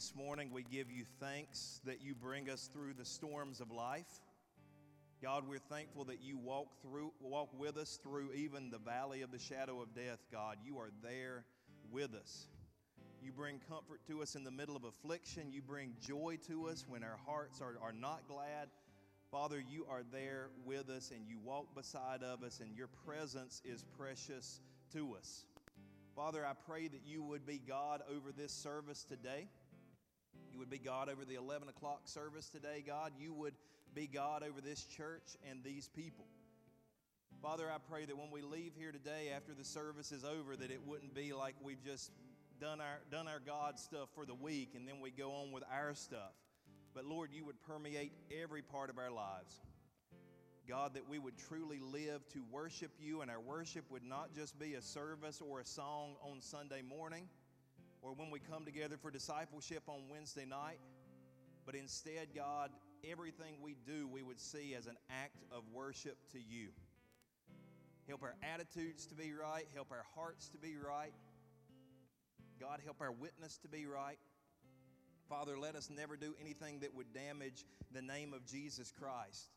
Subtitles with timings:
[0.00, 0.48] this morning.
[0.50, 4.08] We give you thanks that you bring us through the storms of life.
[5.22, 9.30] God, we're thankful that you walk through walk with us through even the valley of
[9.30, 10.56] the shadow of death, God.
[10.64, 11.44] You are there
[11.92, 12.46] with us.
[13.22, 15.52] You bring comfort to us in the middle of affliction.
[15.52, 18.70] You bring joy to us when our hearts are, are not glad.
[19.30, 23.60] Father, you are there with us and you walk beside of us, and your presence
[23.66, 24.60] is precious
[24.94, 25.44] to us.
[26.16, 29.48] Father, I pray that you would be God over this service today.
[30.60, 33.12] Would be God over the 11 o'clock service today, God.
[33.18, 33.54] You would
[33.94, 36.26] be God over this church and these people.
[37.40, 40.70] Father, I pray that when we leave here today after the service is over, that
[40.70, 42.12] it wouldn't be like we've just
[42.60, 45.64] done our, done our God stuff for the week and then we go on with
[45.72, 46.34] our stuff.
[46.94, 49.62] But Lord, you would permeate every part of our lives.
[50.68, 54.58] God, that we would truly live to worship you, and our worship would not just
[54.58, 57.28] be a service or a song on Sunday morning
[58.02, 60.78] or when we come together for discipleship on Wednesday night,
[61.66, 62.70] but instead, God,
[63.08, 66.68] everything we do, we would see as an act of worship to you.
[68.08, 71.12] Help our attitudes to be right, help our hearts to be right.
[72.58, 74.18] God, help our witness to be right.
[75.28, 79.50] Father, let us never do anything that would damage the name of Jesus Christ.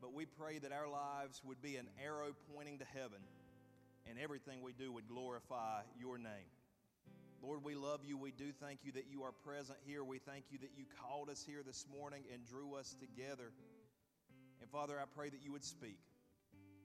[0.00, 3.20] But we pray that our lives would be an arrow pointing to heaven
[4.08, 6.50] and everything we do would glorify your name.
[7.42, 8.16] Lord, we love you.
[8.16, 10.04] We do thank you that you are present here.
[10.04, 13.50] We thank you that you called us here this morning and drew us together.
[14.60, 15.98] And Father, I pray that you would speak.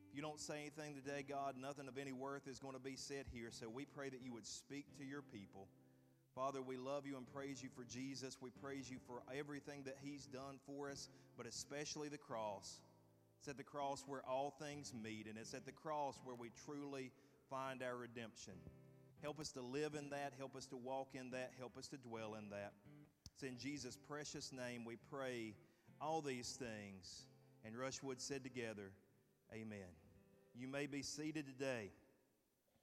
[0.09, 2.95] If you don't say anything today, God, nothing of any worth is going to be
[2.95, 3.49] said here.
[3.51, 5.67] So we pray that you would speak to your people.
[6.33, 8.37] Father, we love you and praise you for Jesus.
[8.41, 12.81] We praise you for everything that he's done for us, but especially the cross.
[13.39, 16.49] It's at the cross where all things meet, and it's at the cross where we
[16.65, 17.11] truly
[17.49, 18.53] find our redemption.
[19.21, 20.33] Help us to live in that.
[20.37, 21.51] Help us to walk in that.
[21.57, 22.73] Help us to dwell in that.
[23.33, 25.53] It's in Jesus' precious name we pray
[25.99, 27.25] all these things.
[27.65, 28.91] And Rushwood said together,
[29.53, 29.87] Amen.
[30.55, 31.91] You may be seated today.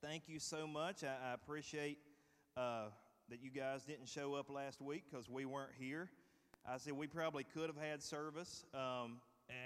[0.01, 1.05] Thank you so much.
[1.05, 1.99] I, I appreciate
[2.57, 2.87] uh,
[3.29, 6.09] that you guys didn't show up last week because we weren't here.
[6.67, 9.19] I said we probably could have had service um,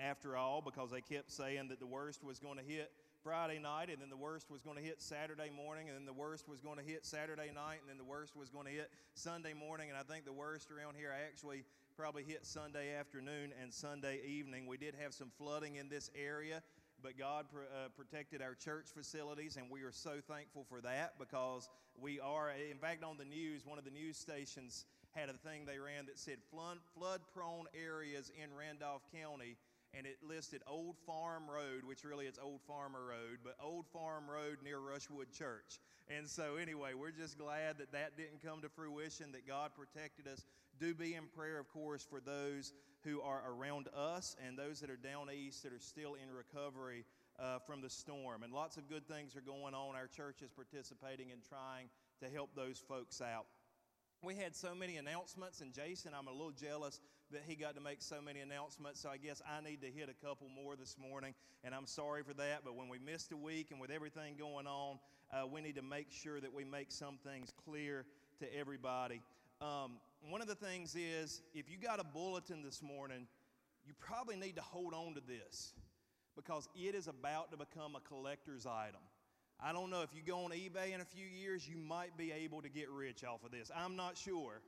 [0.04, 2.90] after all because they kept saying that the worst was going to hit
[3.28, 6.14] Friday night, and then the worst was going to hit Saturday morning, and then the
[6.14, 8.90] worst was going to hit Saturday night, and then the worst was going to hit
[9.12, 9.90] Sunday morning.
[9.90, 14.66] And I think the worst around here actually probably hit Sunday afternoon and Sunday evening.
[14.66, 16.62] We did have some flooding in this area,
[17.02, 21.68] but God uh, protected our church facilities, and we are so thankful for that because
[22.00, 25.66] we are, in fact, on the news, one of the news stations had a thing
[25.66, 29.58] they ran that said flood, flood prone areas in Randolph County
[29.96, 34.24] and it listed Old Farm Road, which really it's Old Farmer Road, but Old Farm
[34.28, 35.80] Road near Rushwood Church.
[36.08, 40.26] And so, anyway, we're just glad that that didn't come to fruition, that God protected
[40.26, 40.44] us.
[40.78, 42.72] Do be in prayer, of course, for those
[43.04, 47.04] who are around us and those that are down east that are still in recovery
[47.38, 48.42] uh, from the storm.
[48.42, 49.94] And lots of good things are going on.
[49.94, 51.88] Our church is participating in trying
[52.20, 53.46] to help those folks out.
[54.22, 57.00] We had so many announcements, and Jason, I'm a little jealous
[57.32, 60.08] that he got to make so many announcements, so I guess I need to hit
[60.08, 62.60] a couple more this morning, and I'm sorry for that.
[62.64, 64.98] But when we missed a week and with everything going on,
[65.32, 68.06] uh, we need to make sure that we make some things clear
[68.40, 69.20] to everybody.
[69.60, 73.26] Um, one of the things is if you got a bulletin this morning,
[73.86, 75.74] you probably need to hold on to this
[76.36, 79.00] because it is about to become a collector's item.
[79.60, 82.30] I don't know if you go on eBay in a few years, you might be
[82.30, 83.70] able to get rich off of this.
[83.74, 84.62] I'm not sure.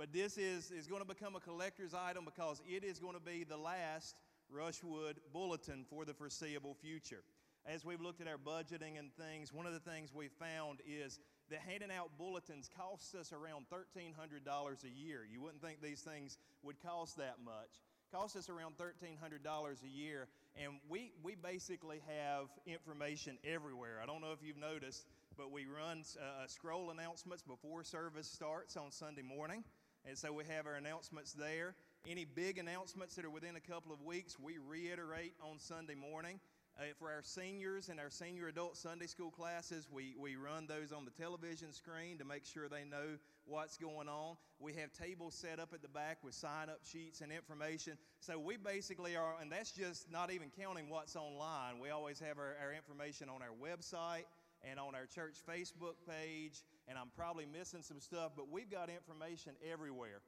[0.00, 3.20] But this is, is going to become a collector's item because it is going to
[3.20, 4.16] be the last
[4.50, 7.22] Rushwood bulletin for the foreseeable future.
[7.66, 11.20] As we've looked at our budgeting and things, one of the things we found is
[11.50, 15.26] that handing out bulletins costs us around $1,300 a year.
[15.30, 20.26] You wouldn't think these things would cost that much costs us around $1,300 a year,
[20.60, 24.00] and we, we basically have information everywhere.
[24.02, 25.06] I don't know if you've noticed,
[25.36, 29.62] but we run uh, scroll announcements before service starts on Sunday morning,
[30.06, 31.74] and so we have our announcements there.
[32.08, 36.40] Any big announcements that are within a couple of weeks, we reiterate on Sunday morning.
[36.78, 40.92] Uh, for our seniors and our senior adult Sunday school classes, we, we run those
[40.92, 44.36] on the television screen to make sure they know what's going on.
[44.58, 47.98] We have tables set up at the back with sign up sheets and information.
[48.20, 51.80] So we basically are, and that's just not even counting what's online.
[51.80, 54.24] We always have our, our information on our website
[54.68, 58.90] and on our church Facebook page, and I'm probably missing some stuff, but we've got
[58.90, 60.20] information everywhere.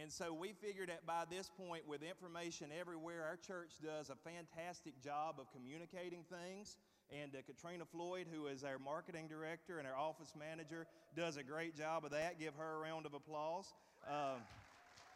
[0.00, 4.16] And so we figured that by this point, with information everywhere, our church does a
[4.16, 6.78] fantastic job of communicating things.
[7.10, 11.42] And uh, Katrina Floyd, who is our marketing director and our office manager, does a
[11.42, 12.38] great job of that.
[12.40, 13.74] Give her a round of applause.
[14.08, 14.40] um,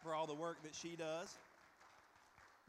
[0.03, 1.35] for all the work that she does.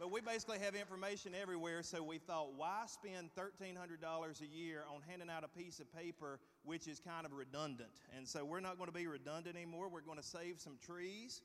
[0.01, 5.03] But we basically have information everywhere, so we thought, why spend $1,300 a year on
[5.07, 8.01] handing out a piece of paper which is kind of redundant?
[8.17, 9.91] And so we're not going to be redundant anymore.
[9.91, 11.43] We're going to save some trees,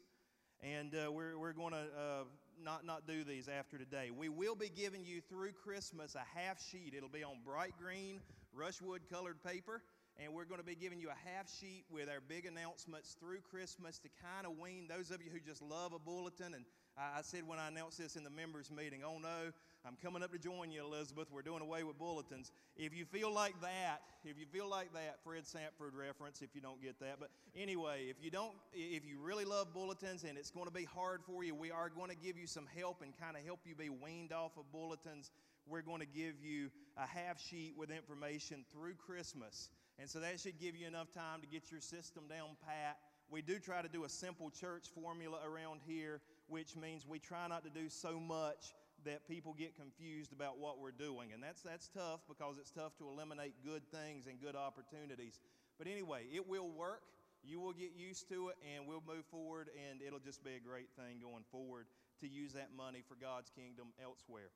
[0.63, 2.23] and uh, we're, we're going to uh,
[2.63, 4.09] not, not do these after today.
[4.09, 6.93] We will be giving you through Christmas a half sheet.
[6.95, 8.21] It'll be on bright green,
[8.53, 9.81] rushwood colored paper
[10.17, 13.39] and we're going to be giving you a half sheet with our big announcements through
[13.51, 16.53] Christmas to kind of wean those of you who just love a bulletin.
[16.53, 16.63] And
[16.97, 19.51] I, I said when I announced this in the members' meeting, oh no,
[19.87, 21.27] I'm coming up to join you, Elizabeth.
[21.31, 22.51] We're doing away with bulletins.
[22.75, 26.61] If you feel like that, if you feel like that, Fred Sanford reference, if you
[26.61, 27.17] don't get that.
[27.19, 30.85] But anyway, if you don't, if you really love bulletins and it's going to be
[30.85, 33.59] hard for you, we are going to give you some help and kind of help
[33.65, 35.29] you be weaned off of bulletins.
[35.67, 39.69] We're going to give you a half sheet with information through Christmas.
[39.99, 42.97] And so that should give you enough time to get your system down pat.
[43.29, 47.47] We do try to do a simple church formula around here, which means we try
[47.47, 48.73] not to do so much
[49.05, 51.33] that people get confused about what we're doing.
[51.33, 55.39] And that's, that's tough because it's tough to eliminate good things and good opportunities.
[55.77, 57.01] But anyway, it will work.
[57.43, 60.59] You will get used to it and we'll move forward, and it'll just be a
[60.59, 61.85] great thing going forward
[62.21, 64.49] to use that money for God's kingdom elsewhere.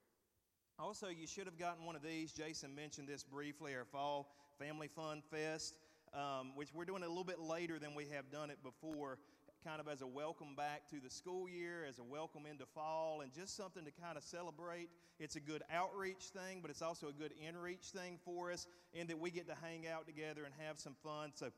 [0.79, 2.31] Also, you should have gotten one of these.
[2.31, 5.75] Jason mentioned this briefly our fall Family Fun Fest,
[6.13, 9.19] um, which we're doing a little bit later than we have done it before,
[9.65, 13.21] kind of as a welcome back to the school year, as a welcome into fall,
[13.21, 14.89] and just something to kind of celebrate.
[15.19, 19.07] It's a good outreach thing, but it's also a good inreach thing for us, in
[19.07, 21.31] that we get to hang out together and have some fun.
[21.35, 21.49] So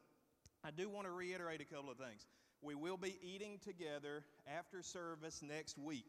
[0.63, 2.25] I do want to reiterate a couple of things.
[2.61, 6.05] We will be eating together after service next week.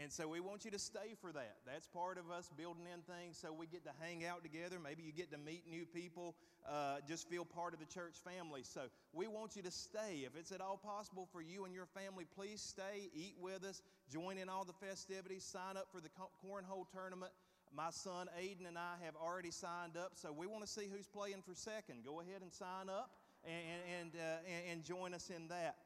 [0.00, 1.56] And so we want you to stay for that.
[1.66, 4.78] That's part of us building in things so we get to hang out together.
[4.82, 6.34] Maybe you get to meet new people,
[6.66, 8.62] uh, just feel part of the church family.
[8.62, 10.24] So we want you to stay.
[10.24, 13.82] If it's at all possible for you and your family, please stay, eat with us,
[14.10, 16.08] join in all the festivities, sign up for the
[16.42, 17.32] cornhole tournament.
[17.74, 21.06] My son Aiden and I have already signed up, so we want to see who's
[21.06, 22.04] playing for second.
[22.04, 23.10] Go ahead and sign up
[23.44, 25.76] and, and, uh, and join us in that.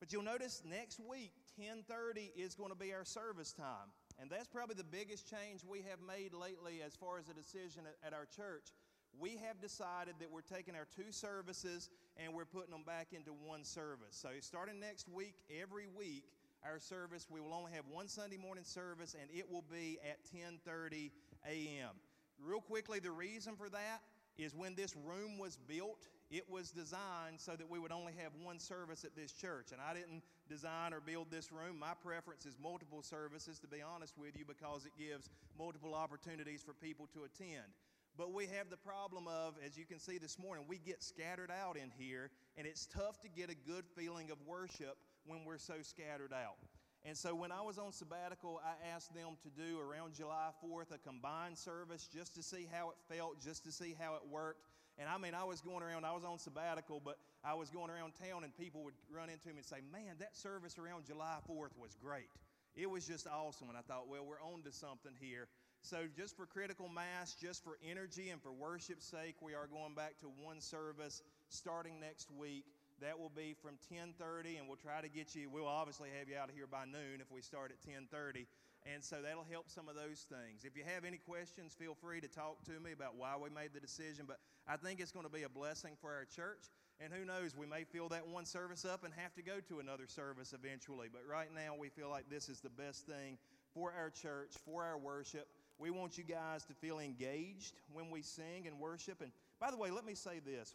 [0.00, 3.90] But you'll notice next week, 10:30 is going to be our service time.
[4.20, 7.82] And that's probably the biggest change we have made lately as far as a decision
[7.86, 8.72] at, at our church.
[9.18, 13.32] We have decided that we're taking our two services and we're putting them back into
[13.32, 14.10] one service.
[14.10, 16.24] So starting next week, every week,
[16.64, 20.18] our service, we will only have one Sunday morning service and it will be at
[20.34, 21.10] 10:30
[21.48, 21.90] a.m.
[22.38, 24.00] Real quickly, the reason for that
[24.38, 28.32] is when this room was built, it was designed so that we would only have
[28.42, 29.72] one service at this church.
[29.72, 31.78] And I didn't design or build this room.
[31.78, 36.62] My preference is multiple services, to be honest with you, because it gives multiple opportunities
[36.62, 37.72] for people to attend.
[38.16, 41.50] But we have the problem of, as you can see this morning, we get scattered
[41.50, 44.96] out in here, and it's tough to get a good feeling of worship
[45.26, 46.56] when we're so scattered out.
[47.04, 50.94] And so when I was on sabbatical, I asked them to do around July 4th
[50.94, 54.64] a combined service just to see how it felt, just to see how it worked.
[54.96, 57.90] And I mean, I was going around, I was on sabbatical, but I was going
[57.90, 61.36] around town and people would run into me and say, Man, that service around July
[61.48, 62.30] 4th was great.
[62.76, 63.68] It was just awesome.
[63.68, 65.46] And I thought, well, we're on to something here.
[65.82, 69.94] So, just for critical mass, just for energy and for worship's sake, we are going
[69.94, 72.64] back to one service starting next week.
[73.00, 75.50] That will be from 10:30, and we'll try to get you.
[75.50, 78.46] We'll obviously have you out of here by noon if we start at 10:30.
[78.86, 80.64] And so that'll help some of those things.
[80.64, 83.72] If you have any questions, feel free to talk to me about why we made
[83.72, 84.26] the decision.
[84.26, 86.70] But I think it's going to be a blessing for our church.
[87.00, 89.80] And who knows, we may fill that one service up and have to go to
[89.80, 91.08] another service eventually.
[91.10, 93.38] But right now, we feel like this is the best thing
[93.72, 95.48] for our church, for our worship.
[95.78, 99.22] We want you guys to feel engaged when we sing and worship.
[99.22, 100.74] And by the way, let me say this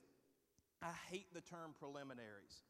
[0.81, 2.63] I hate the term preliminaries.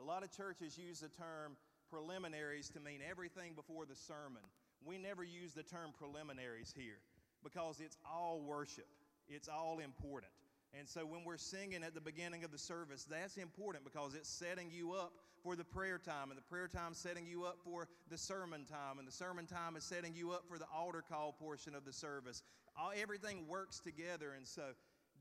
[0.00, 1.56] A lot of churches use the term
[1.90, 4.42] preliminaries to mean everything before the sermon
[4.84, 7.00] we never use the term preliminaries here
[7.42, 8.88] because it's all worship,
[9.28, 10.32] it's all important.
[10.78, 14.28] And so when we're singing at the beginning of the service, that's important because it's
[14.28, 15.12] setting you up
[15.42, 18.98] for the prayer time, and the prayer time setting you up for the sermon time,
[18.98, 21.92] and the sermon time is setting you up for the altar call portion of the
[21.92, 22.42] service.
[22.76, 24.62] All, everything works together, and so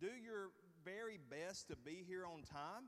[0.02, 0.50] do your
[0.88, 2.88] very best to be here on time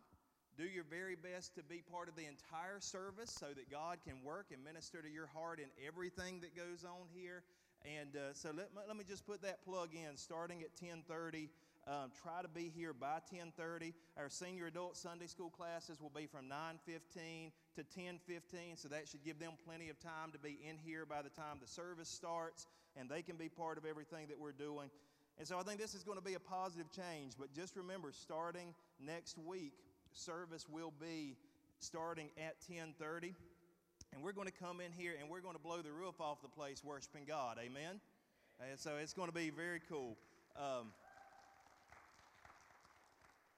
[0.60, 4.24] do your very best to be part of the entire service so that God can
[4.26, 7.44] work and minister to your heart in everything that goes on here.
[7.88, 11.48] And uh, so let, let me just put that plug in starting at 1030.
[11.88, 13.94] Um, try to be here by 10:30.
[14.18, 19.24] Our senior adult Sunday school classes will be from 9:15 to 10:15, so that should
[19.24, 22.68] give them plenty of time to be in here by the time the service starts,
[22.98, 24.92] and they can be part of everything that we're doing.
[25.40, 27.34] And so I think this is going to be a positive change.
[27.40, 29.72] But just remember, starting next week,
[30.12, 31.38] service will be
[31.80, 33.34] starting at 10:30.
[34.12, 36.42] And we're going to come in here and we're going to blow the roof off
[36.42, 37.58] the place worshiping God.
[37.64, 38.02] Amen.
[38.60, 40.18] And so it's going to be very cool.
[40.58, 40.92] Um,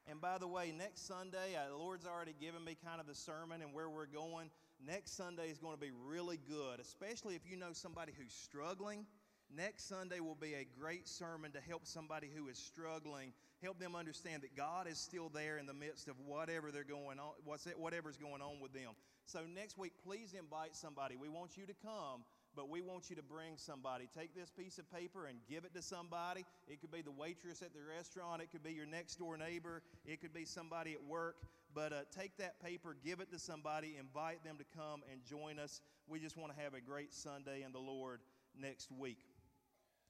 [0.10, 3.16] and by the way, next Sunday, uh, the Lord's already given me kind of the
[3.16, 4.50] sermon and where we're going.
[4.86, 9.06] Next Sunday is going to be really good, especially if you know somebody who's struggling.
[9.56, 13.96] Next Sunday will be a great sermon to help somebody who is struggling, help them
[13.96, 17.32] understand that God is still there in the midst of whatever they're going on,
[17.78, 18.92] whatever's going on with them.
[19.26, 21.16] So next week, please invite somebody.
[21.16, 22.24] We want you to come
[22.56, 24.10] but we want you to bring somebody.
[24.18, 26.46] Take this piece of paper and give it to somebody.
[26.68, 29.82] It could be the waitress at the restaurant, it could be your next door neighbor,
[30.06, 31.36] it could be somebody at work.
[31.74, 35.58] But uh, take that paper, give it to somebody, invite them to come and join
[35.58, 35.80] us.
[36.08, 38.20] We just want to have a great Sunday in the Lord
[38.60, 39.20] next week.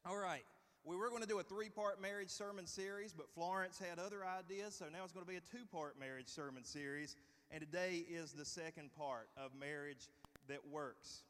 [0.04, 0.44] All right.
[0.84, 4.26] We were going to do a three part marriage sermon series, but Florence had other
[4.26, 7.16] ideas, so now it's going to be a two part marriage sermon series.
[7.52, 10.10] And today is the second part of Marriage
[10.48, 11.22] That Works.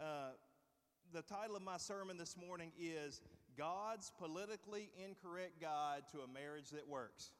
[0.00, 0.32] Uh,
[1.12, 3.20] the title of my sermon this morning is
[3.56, 7.30] God's Politically Incorrect Guide to a Marriage That Works.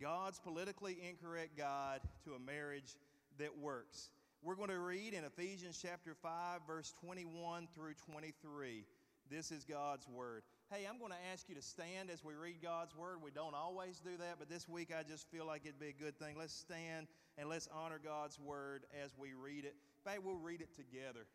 [0.00, 2.96] God's Politically Incorrect Guide to a Marriage
[3.38, 4.10] That Works.
[4.42, 8.84] We're going to read in Ephesians chapter 5, verse 21 through 23.
[9.30, 10.42] This is God's Word.
[10.72, 13.18] Hey, I'm going to ask you to stand as we read God's Word.
[13.22, 16.02] We don't always do that, but this week I just feel like it'd be a
[16.02, 16.36] good thing.
[16.38, 19.74] Let's stand and let's honor God's Word as we read it.
[19.74, 21.26] In fact, we'll read it together.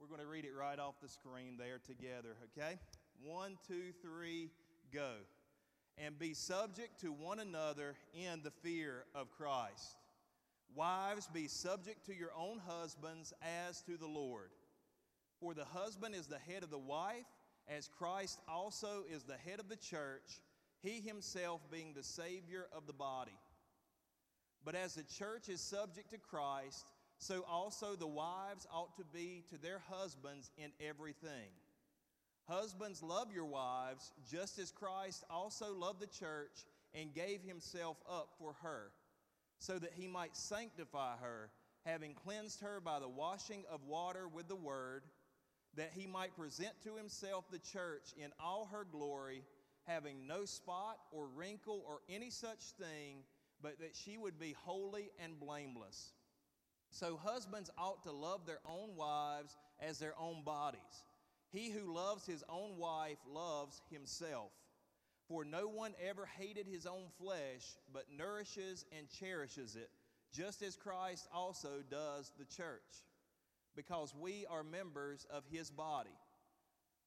[0.00, 2.78] We're going to read it right off the screen there together, okay?
[3.22, 4.50] One, two, three,
[4.92, 5.12] go.
[5.98, 9.96] And be subject to one another in the fear of Christ.
[10.74, 13.34] Wives, be subject to your own husbands
[13.66, 14.50] as to the Lord.
[15.40, 17.26] For the husband is the head of the wife,
[17.68, 20.40] as Christ also is the head of the church,
[20.80, 23.38] he himself being the Savior of the body.
[24.64, 29.44] But as the church is subject to Christ, so also the wives ought to be
[29.50, 31.50] to their husbands in everything.
[32.48, 36.64] Husbands, love your wives, just as Christ also loved the church
[36.94, 38.92] and gave himself up for her,
[39.58, 41.50] so that he might sanctify her,
[41.84, 45.02] having cleansed her by the washing of water with the word,
[45.78, 49.42] that he might present to himself the church in all her glory,
[49.86, 53.22] having no spot or wrinkle or any such thing,
[53.62, 56.12] but that she would be holy and blameless.
[56.90, 61.04] So husbands ought to love their own wives as their own bodies.
[61.50, 64.50] He who loves his own wife loves himself.
[65.28, 69.90] For no one ever hated his own flesh, but nourishes and cherishes it,
[70.34, 73.04] just as Christ also does the church,
[73.78, 76.10] because we are members of his body.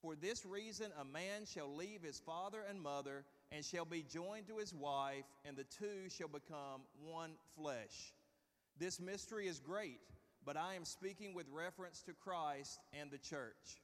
[0.01, 4.47] For this reason, a man shall leave his father and mother and shall be joined
[4.47, 8.13] to his wife, and the two shall become one flesh.
[8.79, 9.99] This mystery is great,
[10.45, 13.81] but I am speaking with reference to Christ and the church.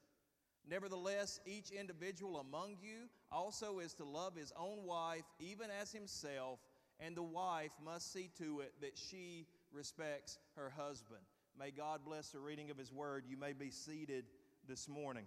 [0.66, 6.60] Nevertheless, each individual among you also is to love his own wife even as himself,
[7.02, 11.20] and the wife must see to it that she respects her husband.
[11.60, 13.24] May God bless the reading of his word.
[13.28, 14.26] You may be seated
[14.68, 15.26] this morning.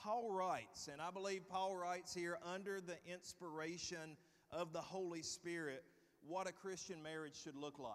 [0.00, 4.16] Paul writes, and I believe Paul writes here under the inspiration
[4.52, 5.82] of the Holy Spirit
[6.24, 7.94] what a Christian marriage should look like.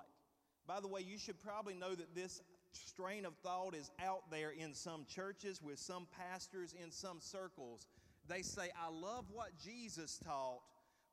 [0.67, 2.41] By the way, you should probably know that this
[2.73, 7.87] strain of thought is out there in some churches with some pastors in some circles.
[8.27, 10.59] They say, I love what Jesus taught,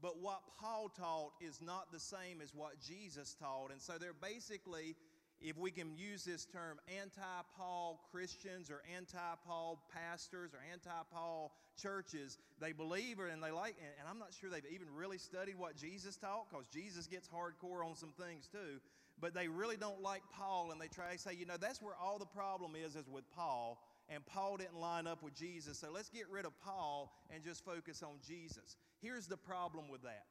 [0.00, 3.72] but what Paul taught is not the same as what Jesus taught.
[3.72, 4.94] And so they're basically
[5.40, 7.20] if we can use this term, anti
[7.56, 13.76] Paul Christians or anti Paul pastors or anti Paul churches, they believe and they like,
[13.80, 17.86] and I'm not sure they've even really studied what Jesus taught because Jesus gets hardcore
[17.86, 18.80] on some things too,
[19.20, 21.94] but they really don't like Paul and they try to say, you know, that's where
[21.94, 23.78] all the problem is, is with Paul.
[24.08, 25.78] And Paul didn't line up with Jesus.
[25.78, 28.76] So let's get rid of Paul and just focus on Jesus.
[29.00, 30.24] Here's the problem with that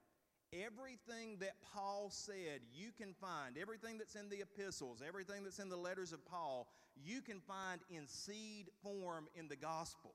[0.53, 3.57] Everything that Paul said, you can find.
[3.57, 7.81] Everything that's in the epistles, everything that's in the letters of Paul, you can find
[7.89, 10.13] in seed form in the gospel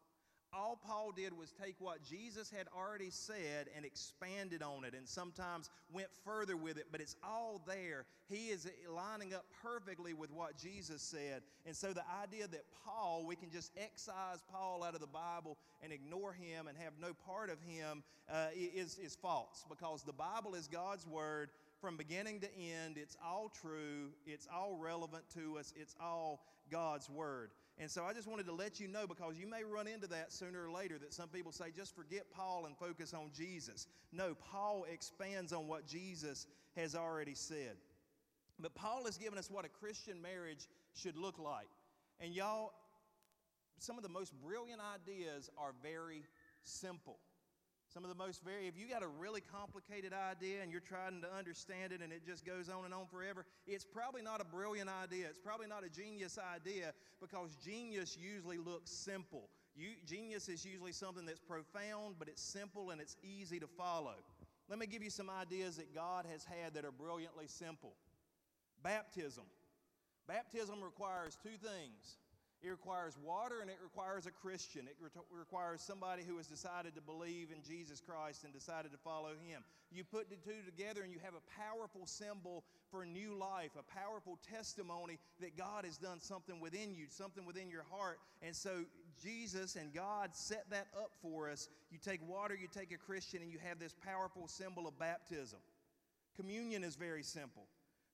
[0.53, 5.09] all Paul did was take what Jesus had already said and expanded on it and
[5.09, 8.05] sometimes went further with it, but it's all there.
[8.29, 11.43] He is lining up perfectly with what Jesus said.
[11.67, 15.57] And so the idea that Paul, we can just excise Paul out of the Bible
[15.83, 20.13] and ignore him and have no part of him uh, is, is false because the
[20.13, 22.97] Bible is God's Word from beginning to end.
[22.97, 27.51] It's all true, it's all relevant to us, it's all God's Word.
[27.79, 30.33] And so I just wanted to let you know because you may run into that
[30.33, 33.87] sooner or later that some people say, just forget Paul and focus on Jesus.
[34.13, 37.77] No, Paul expands on what Jesus has already said.
[38.61, 41.69] But Paul has given us what a Christian marriage should look like.
[42.21, 42.73] And y'all,
[43.79, 46.23] some of the most brilliant ideas are very
[46.63, 47.19] simple.
[47.93, 51.21] Some of the most very, if you got a really complicated idea and you're trying
[51.21, 54.45] to understand it and it just goes on and on forever, it's probably not a
[54.45, 55.27] brilliant idea.
[55.29, 59.51] It's probably not a genius idea because genius usually looks simple.
[59.77, 64.15] You, genius is usually something that's profound, but it's simple and it's easy to follow.
[64.71, 67.93] Let me give you some ideas that God has had that are brilliantly simple.
[68.83, 69.45] Baptism.
[70.27, 72.17] Baptism requires two things
[72.63, 74.87] it requires water and it requires a Christian.
[74.87, 78.99] It re- requires somebody who has decided to believe in Jesus Christ and decided to
[78.99, 79.65] follow Him.
[79.91, 83.83] You put the two together and you have a powerful symbol for new life, a
[83.83, 88.21] powerful testimony that God has done something within you, something within your heart.
[88.43, 88.85] And so
[89.21, 91.69] Jesus and God set that up for us.
[91.91, 95.59] You take water, you take a Christian, and you have this powerful symbol of baptism.
[96.37, 97.65] Communion is very simple.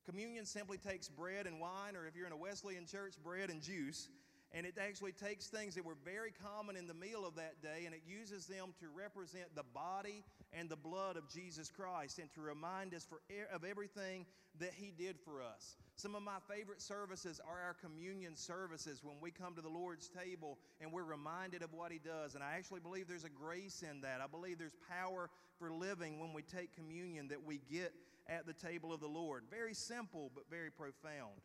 [0.06, 3.60] Communion simply takes bread and wine, or if you're in a Wesleyan church, bread and
[3.60, 4.08] juice
[4.54, 7.84] and it actually takes things that were very common in the meal of that day
[7.84, 12.32] and it uses them to represent the body and the blood of Jesus Christ and
[12.32, 13.20] to remind us for,
[13.52, 14.24] of everything
[14.58, 15.76] that He did for us.
[15.96, 20.08] Some of my favorite services are our communion services when we come to the Lord's
[20.08, 22.34] table and we're reminded of what He does.
[22.34, 24.20] And I actually believe there's a grace in that.
[24.22, 25.28] I believe there's power
[25.58, 27.92] for living when we take communion that we get
[28.28, 29.44] at the table of the Lord.
[29.50, 31.40] Very simple, but very profound.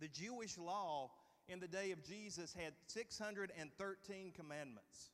[0.00, 1.10] The Jewish law
[1.50, 5.10] in the day of Jesus had 613 commandments.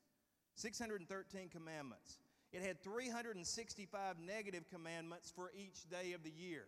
[0.57, 2.19] 613 commandments.
[2.52, 6.64] It had 365 negative commandments for each day of the year.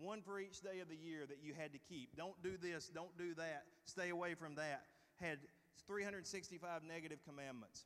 [0.00, 2.16] One for each day of the year that you had to keep.
[2.16, 4.84] Don't do this, don't do that, stay away from that.
[5.20, 5.38] Had
[5.86, 7.84] 365 negative commandments.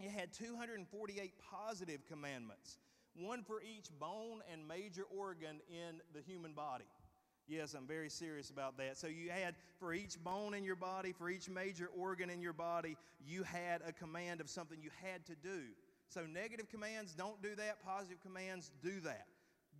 [0.00, 2.78] It had 248 positive commandments,
[3.14, 6.86] one for each bone and major organ in the human body.
[7.50, 8.96] Yes, I'm very serious about that.
[8.96, 12.52] So you had for each bone in your body, for each major organ in your
[12.52, 12.96] body,
[13.26, 15.62] you had a command of something you had to do.
[16.08, 17.82] So negative commands, don't do that.
[17.84, 19.26] Positive commands, do that.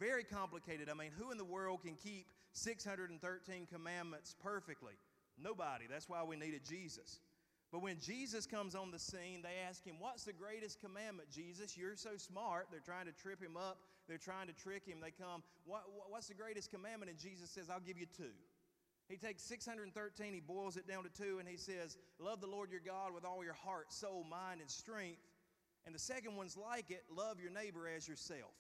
[0.01, 0.89] Very complicated.
[0.89, 4.95] I mean, who in the world can keep 613 commandments perfectly?
[5.41, 5.85] Nobody.
[5.89, 7.21] That's why we needed Jesus.
[7.71, 11.77] But when Jesus comes on the scene, they ask him, What's the greatest commandment, Jesus?
[11.77, 12.67] You're so smart.
[12.73, 13.79] They're trying to trip him up,
[14.11, 14.99] they're trying to trick him.
[15.01, 17.11] They come, what, What's the greatest commandment?
[17.11, 18.35] And Jesus says, I'll give you two.
[19.09, 22.71] He takes 613, he boils it down to two, and he says, Love the Lord
[22.71, 25.21] your God with all your heart, soul, mind, and strength.
[25.87, 28.53] And the second one's like it love your neighbor as yourself.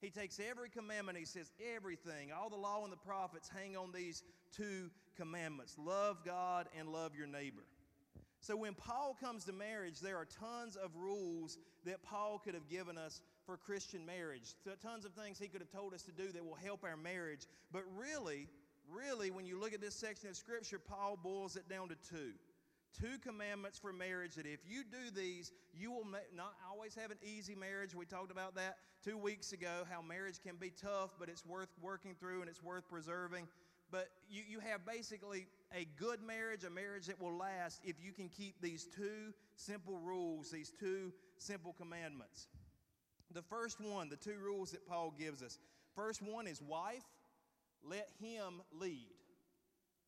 [0.00, 3.92] He takes every commandment, he says, everything, all the law and the prophets hang on
[3.92, 4.22] these
[4.56, 7.64] two commandments love God and love your neighbor.
[8.40, 12.68] So when Paul comes to marriage, there are tons of rules that Paul could have
[12.68, 14.54] given us for Christian marriage.
[14.64, 16.96] So tons of things he could have told us to do that will help our
[16.96, 17.46] marriage.
[17.72, 18.48] But really,
[18.90, 22.32] really, when you look at this section of Scripture, Paul boils it down to two.
[23.00, 27.16] Two commandments for marriage that if you do these, you will not always have an
[27.22, 27.94] easy marriage.
[27.94, 31.70] We talked about that two weeks ago, how marriage can be tough, but it's worth
[31.80, 33.48] working through and it's worth preserving.
[33.90, 38.12] But you, you have basically a good marriage, a marriage that will last, if you
[38.12, 42.48] can keep these two simple rules, these two simple commandments.
[43.34, 45.58] The first one, the two rules that Paul gives us.
[45.94, 47.04] First one is wife,
[47.84, 49.14] let him lead.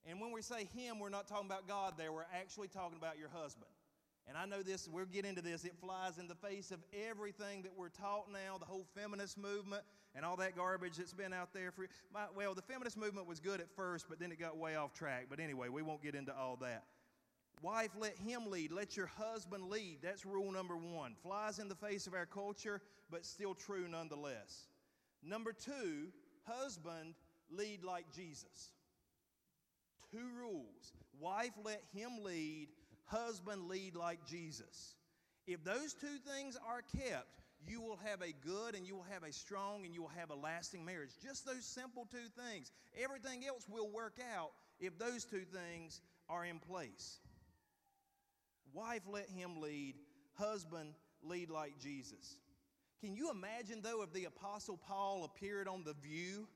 [0.07, 3.19] And when we say him, we're not talking about God there, we're actually talking about
[3.19, 3.71] your husband.
[4.27, 7.63] And I know this, we'll get into this, it flies in the face of everything
[7.63, 9.83] that we're taught now, the whole feminist movement
[10.15, 13.41] and all that garbage that's been out there for my, well, the feminist movement was
[13.41, 15.27] good at first, but then it got way off track.
[15.29, 16.85] But anyway, we won't get into all that.
[17.63, 18.73] Wife, let him lead.
[18.73, 19.99] Let your husband lead.
[20.03, 21.15] That's rule number one.
[21.23, 22.81] Flies in the face of our culture,
[23.15, 24.67] but still true nonetheless.
[25.23, 26.09] Number two,
[26.49, 27.15] husband,
[27.49, 28.71] lead like Jesus.
[30.11, 30.93] Two rules.
[31.21, 32.71] Wife, let him lead
[33.07, 34.97] husband lead like Jesus.
[35.47, 37.29] If those two things are kept,
[37.69, 40.31] you will have a good and you will have a strong and you will have
[40.31, 41.11] a lasting marriage.
[41.23, 42.73] Just those simple two things.
[43.01, 44.51] Everything else will work out
[44.81, 47.19] if those two things are in place.
[48.73, 49.95] Wife, let him lead.
[50.37, 52.37] Husband, lead like Jesus.
[53.05, 56.49] Can you imagine, though, if the Apostle Paul appeared on The View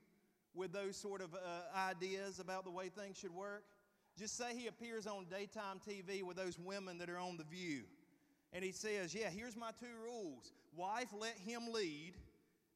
[0.55, 1.39] with those sort of uh,
[1.77, 3.65] ideas about the way things should work?
[4.19, 7.83] Just say he appears on daytime TV with those women that are on The View.
[8.55, 10.55] And he says, Yeah, here's my two rules.
[10.75, 12.15] Wife, let him lead.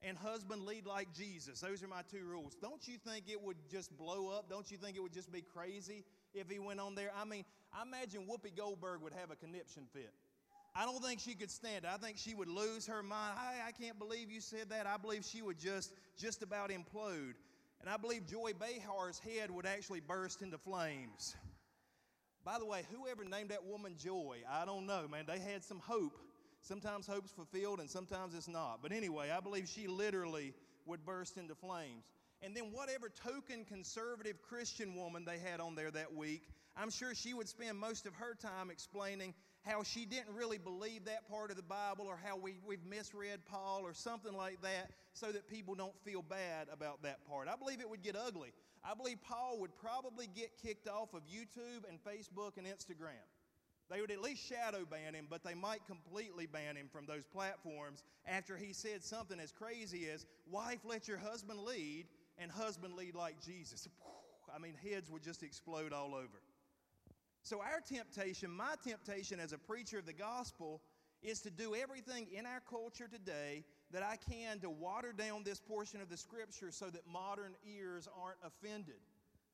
[0.02, 1.60] and husband lead like Jesus.
[1.60, 2.54] Those are my two rules.
[2.60, 4.50] Don't you think it would just blow up?
[4.50, 6.04] Don't you think it would just be crazy
[6.34, 7.10] if he went on there?
[7.18, 10.12] I mean, I imagine Whoopi Goldberg would have a conniption fit.
[10.74, 11.90] I don't think she could stand it.
[11.92, 13.36] I think she would lose her mind.
[13.38, 14.86] I, I can't believe you said that.
[14.86, 17.34] I believe she would just just about implode.
[17.80, 21.34] And I believe Joy Behar's head would actually burst into flames.
[22.44, 25.24] By the way, whoever named that woman Joy, I don't know, man.
[25.26, 26.18] They had some hope.
[26.60, 28.78] Sometimes hope's fulfilled and sometimes it's not.
[28.82, 30.54] But anyway, I believe she literally
[30.86, 32.04] would burst into flames.
[32.40, 36.42] And then whatever token conservative Christian woman they had on there that week,
[36.76, 41.04] I'm sure she would spend most of her time explaining how she didn't really believe
[41.04, 44.90] that part of the Bible or how we, we've misread Paul or something like that
[45.12, 47.48] so that people don't feel bad about that part.
[47.48, 48.52] I believe it would get ugly.
[48.84, 53.22] I believe Paul would probably get kicked off of YouTube and Facebook and Instagram.
[53.90, 57.24] They would at least shadow ban him, but they might completely ban him from those
[57.32, 62.06] platforms after he said something as crazy as, Wife, let your husband lead,
[62.38, 63.86] and husband lead like Jesus.
[64.54, 66.40] I mean, heads would just explode all over.
[67.42, 70.80] So, our temptation, my temptation as a preacher of the gospel,
[71.22, 75.60] is to do everything in our culture today that I can to water down this
[75.60, 79.00] portion of the scripture so that modern ears aren't offended.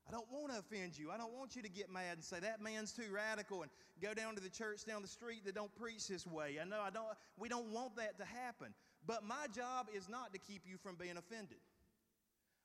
[0.08, 1.10] I don't want to offend you.
[1.10, 3.70] I don't want you to get mad and say that man's too radical and
[4.00, 6.56] go down to the church down the street that don't preach this way.
[6.60, 8.68] I know I don't we don't want that to happen.
[9.06, 11.58] But my job is not to keep you from being offended.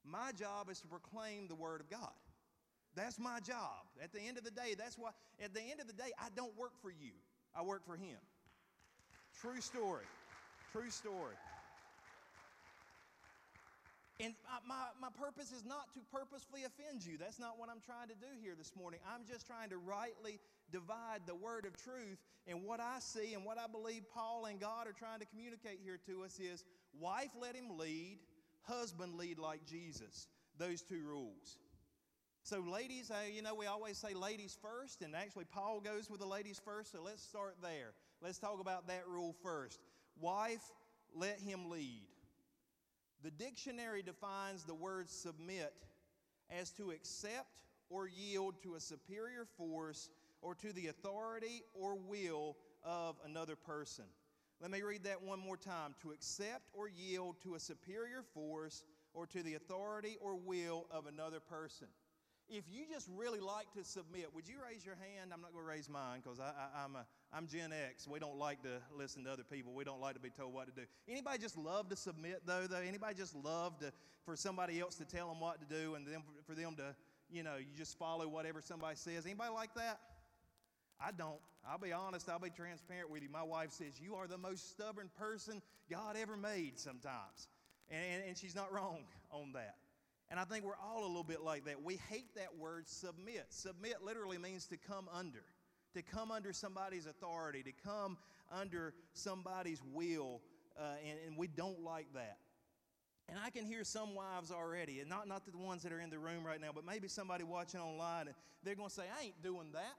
[0.05, 2.11] My job is to proclaim the word of God.
[2.95, 3.85] That's my job.
[4.01, 5.09] At the end of the day, that's why,
[5.43, 7.11] at the end of the day, I don't work for you,
[7.55, 8.17] I work for Him.
[9.41, 10.05] True story.
[10.71, 11.35] True story.
[14.19, 14.35] And
[14.67, 17.17] my, my purpose is not to purposefully offend you.
[17.17, 18.99] That's not what I'm trying to do here this morning.
[19.09, 20.39] I'm just trying to rightly
[20.71, 22.21] divide the word of truth.
[22.47, 25.79] And what I see and what I believe Paul and God are trying to communicate
[25.83, 26.63] here to us is
[26.99, 28.19] wife, let him lead,
[28.61, 30.27] husband, lead like Jesus.
[30.59, 31.57] Those two rules.
[32.45, 36.19] So, ladies, uh, you know, we always say ladies first, and actually, Paul goes with
[36.19, 37.93] the ladies first, so let's start there.
[38.21, 39.79] Let's talk about that rule first.
[40.19, 40.61] Wife,
[41.15, 42.03] let him lead.
[43.23, 45.73] The dictionary defines the word submit
[46.49, 47.47] as to accept
[47.89, 50.09] or yield to a superior force
[50.41, 54.05] or to the authority or will of another person.
[54.61, 55.95] Let me read that one more time.
[56.01, 61.05] To accept or yield to a superior force or to the authority or will of
[61.07, 61.87] another person.
[62.53, 65.31] If you just really like to submit, would you raise your hand?
[65.33, 68.07] I'm not going to raise mine because I'm, a, I'm Gen X.
[68.07, 69.73] We don't like to listen to other people.
[69.73, 70.85] We don't like to be told what to do.
[71.09, 72.77] Anybody just love to submit, though, though?
[72.77, 73.91] Anybody just love to,
[74.23, 76.95] for somebody else to tell them what to do and then for them to,
[77.31, 79.25] you know, you just follow whatever somebody says?
[79.25, 79.99] Anybody like that?
[81.03, 81.39] I don't.
[81.67, 82.29] I'll be honest.
[82.29, 83.29] I'll be transparent with you.
[83.29, 87.47] My wife says, You are the most stubborn person God ever made sometimes.
[87.89, 88.99] And, and she's not wrong
[89.31, 89.75] on that.
[90.33, 91.83] And I think we're all a little bit like that.
[91.83, 93.45] We hate that word submit.
[93.49, 95.43] Submit literally means to come under,
[95.93, 98.17] to come under somebody's authority, to come
[98.51, 100.41] under somebody's will,
[100.75, 102.39] uh, and, and we don't like that.
[103.29, 106.09] And I can hear some wives already, and not, not the ones that are in
[106.09, 109.25] the room right now, but maybe somebody watching online, and they're going to say, I
[109.25, 109.93] ain't doing that.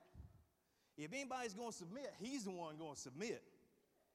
[0.98, 3.40] If anybody's going to submit, he's the one going to submit.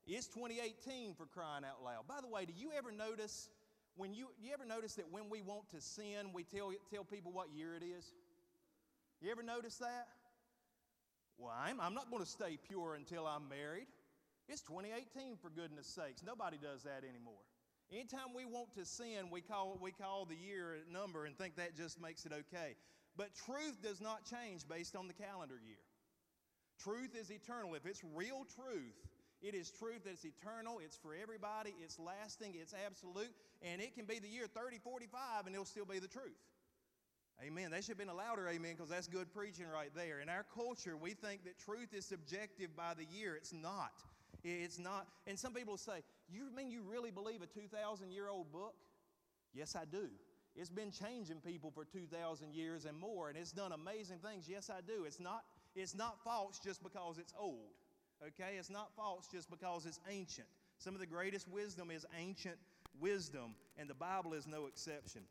[0.05, 2.09] It's 2018 for crying out loud.
[2.09, 3.47] By the way, do you ever notice
[3.99, 7.33] when you, you ever notice that when we want to sin, we tell, tell people
[7.33, 8.13] what year it is?
[9.19, 10.07] You ever notice that?
[11.37, 13.87] Well, I'm, I'm not going to stay pure until I'm married.
[14.47, 16.23] It's 2018, for goodness sakes.
[16.25, 17.43] Nobody does that anymore.
[17.91, 21.57] Anytime we want to sin, we call, we call the year a number and think
[21.57, 22.75] that just makes it okay.
[23.17, 25.83] But truth does not change based on the calendar year.
[26.81, 27.75] Truth is eternal.
[27.75, 28.95] If it's real truth,
[29.41, 34.05] it is truth that's eternal, it's for everybody, it's lasting, it's absolute, and it can
[34.05, 36.37] be the year 30, 45, and it'll still be the truth.
[37.41, 37.71] Amen.
[37.71, 40.19] That should have been a louder amen because that's good preaching right there.
[40.19, 43.35] In our culture, we think that truth is subjective by the year.
[43.37, 43.93] It's not.
[44.43, 45.07] It's not.
[45.25, 48.75] And some people say, You mean you really believe a 2,000 year old book?
[49.53, 50.09] Yes, I do.
[50.53, 54.49] It's been changing people for 2,000 years and more, and it's done amazing things.
[54.49, 55.05] Yes, I do.
[55.05, 55.43] It's not,
[55.75, 57.71] it's not false just because it's old
[58.27, 58.55] okay?
[58.57, 60.47] It's not false just because it's ancient.
[60.77, 62.55] Some of the greatest wisdom is ancient
[62.99, 65.21] wisdom, and the Bible is no exception.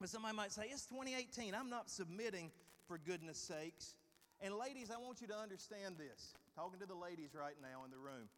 [0.00, 1.54] But somebody might say, It's 2018.
[1.54, 2.50] I'm not submitting
[2.86, 3.94] for goodness sakes.
[4.40, 6.34] And ladies, I want you to understand this.
[6.56, 8.28] Talking to the ladies right now in the room.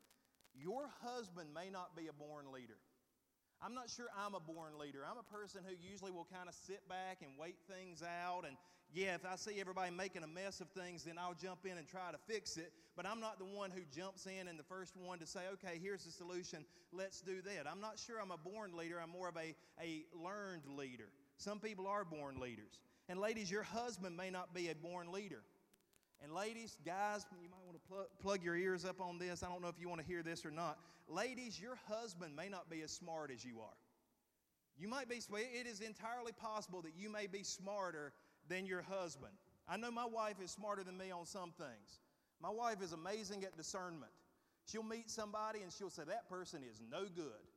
[0.55, 2.77] Your husband may not be a born leader.
[3.65, 5.01] I'm not sure I'm a born leader.
[5.09, 8.57] I'm a person who usually will kind of sit back and wait things out and
[8.95, 11.89] Yeah, if I see everybody making a mess of things, then I'll jump in and
[11.89, 12.73] try to fix it.
[12.95, 15.81] But I'm not the one who jumps in and the first one to say, okay,
[15.81, 17.67] here's the solution, let's do that.
[17.71, 21.09] I'm not sure I'm a born leader, I'm more of a, a learned leader.
[21.39, 22.81] Some people are born leaders.
[23.09, 25.43] And ladies, your husband may not be a born leader.
[26.23, 27.62] And ladies, guys, you might
[27.93, 29.43] plug, plug your ears up on this.
[29.43, 30.79] I don't know if you want to hear this or not.
[31.09, 33.77] Ladies, your husband may not be as smart as you are.
[34.79, 38.13] You might be, it is entirely possible that you may be smarter
[38.49, 39.33] than your husband.
[39.69, 42.01] I know my wife is smarter than me on some things.
[42.41, 44.11] My wife is amazing at discernment.
[44.67, 47.52] She'll meet somebody and she'll say, That person is no good.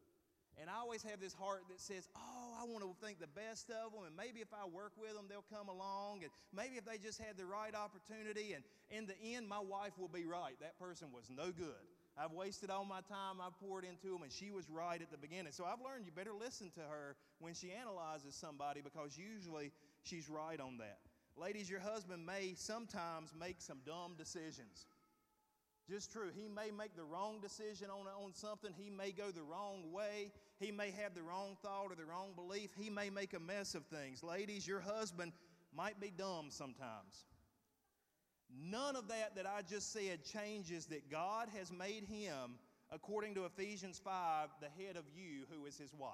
[0.62, 3.70] And I always have this heart that says, Oh, I want to think the best
[3.70, 4.08] of them.
[4.08, 6.24] And maybe if I work with them, they'll come along.
[6.24, 8.54] And maybe if they just had the right opportunity.
[8.54, 10.56] And in the end, my wife will be right.
[10.62, 11.84] That person was no good.
[12.18, 15.18] I've wasted all my time I've poured into them, and she was right at the
[15.18, 15.52] beginning.
[15.52, 19.72] So I've learned you better listen to her when she analyzes somebody because usually
[20.04, 21.00] she's right on that.
[21.36, 24.88] Ladies, your husband may sometimes make some dumb decisions.
[25.90, 26.30] Just true.
[26.34, 28.72] He may make the wrong decision on, on something.
[28.76, 30.32] He may go the wrong way.
[30.60, 32.72] He may have the wrong thought or the wrong belief.
[32.78, 34.24] He may make a mess of things.
[34.24, 35.34] Ladies, your husband
[35.76, 37.26] might be dumb sometimes.
[38.50, 42.58] None of that that I just said changes that God has made him,
[42.92, 46.12] according to Ephesians 5, the head of you, who is his wife.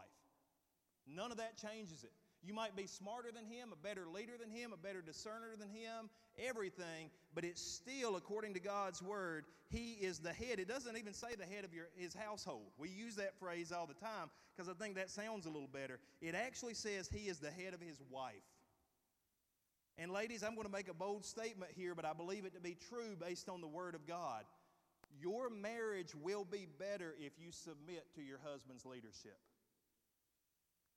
[1.06, 2.14] None of that changes it.
[2.44, 5.70] You might be smarter than him, a better leader than him, a better discerner than
[5.70, 10.60] him, everything, but it's still, according to God's word, he is the head.
[10.60, 12.72] It doesn't even say the head of your, his household.
[12.78, 16.00] We use that phrase all the time because I think that sounds a little better.
[16.20, 18.34] It actually says he is the head of his wife.
[19.98, 22.60] And ladies, I'm going to make a bold statement here, but I believe it to
[22.60, 24.46] be true based on the Word of God.
[25.22, 29.38] Your marriage will be better if you submit to your husband's leadership.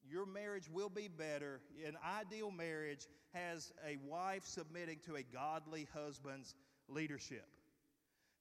[0.08, 1.60] Your marriage will be better.
[1.86, 6.54] An ideal marriage has a wife submitting to a godly husband's
[6.88, 7.46] leadership.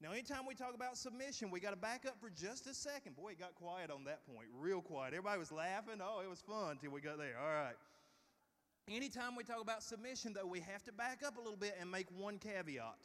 [0.02, 3.16] Now, anytime we talk about submission, we got to back up for just a second.
[3.16, 5.14] Boy, it got quiet on that point, real quiet.
[5.14, 5.96] Everybody was laughing.
[6.04, 7.38] Oh, it was fun till we got there.
[7.42, 7.76] All right.
[8.90, 11.90] Anytime we talk about submission, though, we have to back up a little bit and
[11.90, 12.98] make one caveat.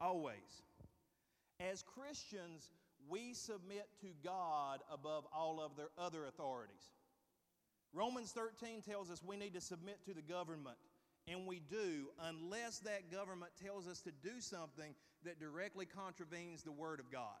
[0.00, 0.62] Always.
[1.60, 2.70] As Christians,
[3.08, 6.90] we submit to God above all of their other authorities.
[7.92, 10.76] Romans 13 tells us we need to submit to the government,
[11.28, 16.72] and we do unless that government tells us to do something that directly contravenes the
[16.72, 17.38] Word of God.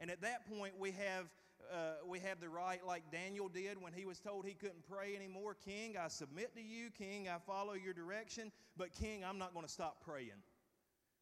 [0.00, 1.28] And at that point, we have
[1.72, 5.14] uh, we have the right, like Daniel did when he was told he couldn't pray
[5.14, 5.56] anymore.
[5.64, 6.90] King, I submit to you.
[6.90, 8.50] King, I follow your direction.
[8.76, 10.42] But, King, I'm not going to stop praying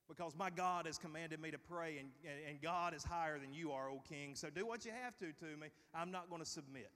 [0.08, 2.08] because my God has commanded me to pray, and,
[2.48, 4.34] and God is higher than you are, O King.
[4.34, 5.68] So do what you have to to me.
[5.94, 6.90] I'm not going to submit.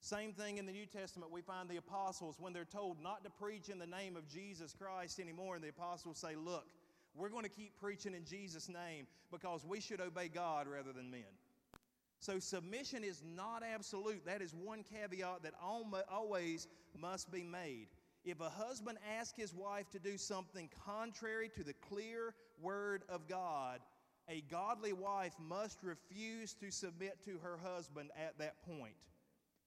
[0.00, 3.30] Same thing in the New Testament, we find the apostles when they're told not to
[3.30, 6.66] preach in the name of Jesus Christ anymore, and the apostles say, Look,
[7.14, 11.10] we're going to keep preaching in Jesus' name because we should obey God rather than
[11.10, 11.22] men.
[12.20, 14.24] So submission is not absolute.
[14.26, 16.66] That is one caveat that always
[16.98, 17.88] must be made.
[18.24, 23.28] If a husband asks his wife to do something contrary to the clear word of
[23.28, 23.80] God,
[24.28, 28.94] a godly wife must refuse to submit to her husband at that point,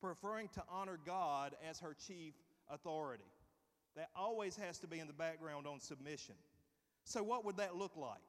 [0.02, 2.34] preferring to honor God as her chief
[2.70, 3.24] authority.
[3.96, 6.36] That always has to be in the background on submission.
[7.04, 8.22] So, what would that look like?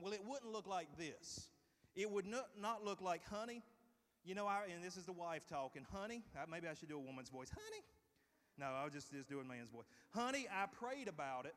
[0.00, 1.48] Well, it wouldn't look like this.
[1.96, 3.62] It would not look like, honey,
[4.24, 6.96] you know, I, and this is the wife talking, honey, uh, maybe I should do
[6.96, 7.82] a woman's voice, honey.
[8.58, 9.86] No, I was just, just doing man's voice.
[10.10, 11.54] Honey, I prayed about it,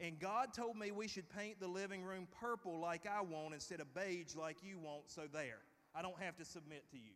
[0.00, 3.80] and God told me we should paint the living room purple like I want instead
[3.80, 5.60] of beige like you want, so there.
[5.94, 7.12] I don't have to submit to you.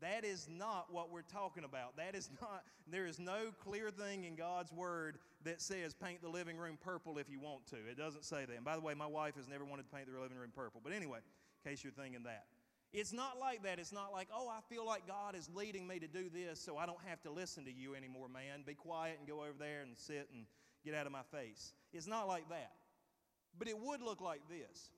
[0.00, 1.96] That is not what we're talking about.
[1.96, 6.28] That is not, there is no clear thing in God's Word that says paint the
[6.28, 7.76] living room purple if you want to.
[7.76, 8.54] It doesn't say that.
[8.56, 10.80] And by the way, my wife has never wanted to paint the living room purple.
[10.82, 11.18] But anyway,
[11.64, 12.44] in case you're thinking that.
[12.92, 13.78] It's not like that.
[13.78, 16.78] It's not like, oh, I feel like God is leading me to do this, so
[16.78, 18.62] I don't have to listen to you anymore, man.
[18.66, 20.46] Be quiet and go over there and sit and
[20.84, 21.74] get out of my face.
[21.92, 22.72] It's not like that.
[23.58, 24.90] But it would look like this.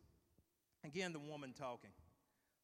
[0.84, 1.90] Again, the woman talking.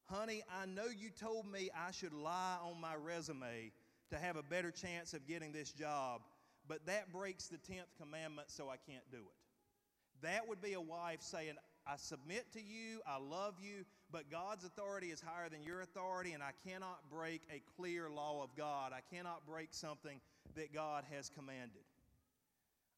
[0.09, 3.71] Honey, I know you told me I should lie on my resume
[4.09, 6.21] to have a better chance of getting this job,
[6.67, 10.21] but that breaks the 10th commandment, so I can't do it.
[10.21, 14.63] That would be a wife saying, I submit to you, I love you, but God's
[14.63, 18.93] authority is higher than your authority, and I cannot break a clear law of God.
[18.93, 20.19] I cannot break something
[20.55, 21.83] that God has commanded.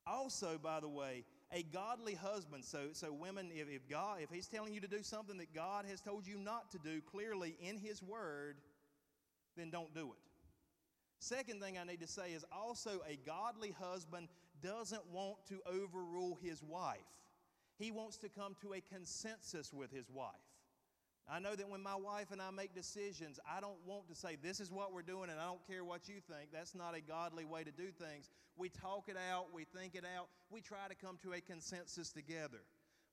[0.05, 4.47] Also, by the way, a godly husband, so, so women, if, if God, if He's
[4.47, 7.77] telling you to do something that God has told you not to do clearly in
[7.77, 8.57] His Word,
[9.57, 10.29] then don't do it.
[11.19, 14.29] Second thing I need to say is also a godly husband
[14.63, 16.99] doesn't want to overrule his wife.
[17.77, 20.33] He wants to come to a consensus with his wife.
[21.31, 24.35] I know that when my wife and I make decisions, I don't want to say,
[24.41, 26.49] This is what we're doing, and I don't care what you think.
[26.51, 28.29] That's not a godly way to do things.
[28.57, 32.11] We talk it out, we think it out, we try to come to a consensus
[32.11, 32.61] together.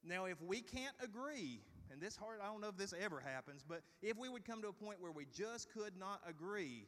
[0.02, 1.60] Now, if we can't agree,
[1.92, 4.62] and this hard, I don't know if this ever happens, but if we would come
[4.62, 6.86] to a point where we just could not agree,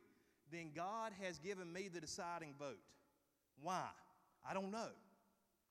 [0.50, 2.80] then God has given me the deciding vote.
[3.60, 3.86] Why?
[4.48, 4.90] I don't know.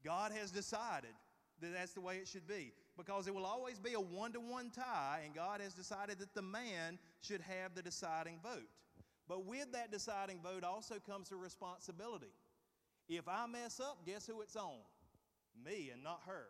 [0.03, 1.13] God has decided
[1.61, 4.39] that that's the way it should be because it will always be a one to
[4.39, 8.67] one tie, and God has decided that the man should have the deciding vote.
[9.27, 12.33] But with that deciding vote also comes a responsibility.
[13.09, 14.79] If I mess up, guess who it's on?
[15.63, 16.47] Me and not her.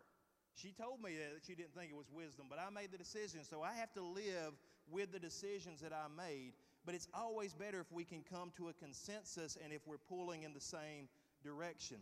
[0.54, 3.44] She told me that she didn't think it was wisdom, but I made the decision,
[3.44, 4.54] so I have to live
[4.90, 6.54] with the decisions that I made.
[6.84, 10.42] But it's always better if we can come to a consensus and if we're pulling
[10.42, 11.08] in the same
[11.44, 11.98] direction.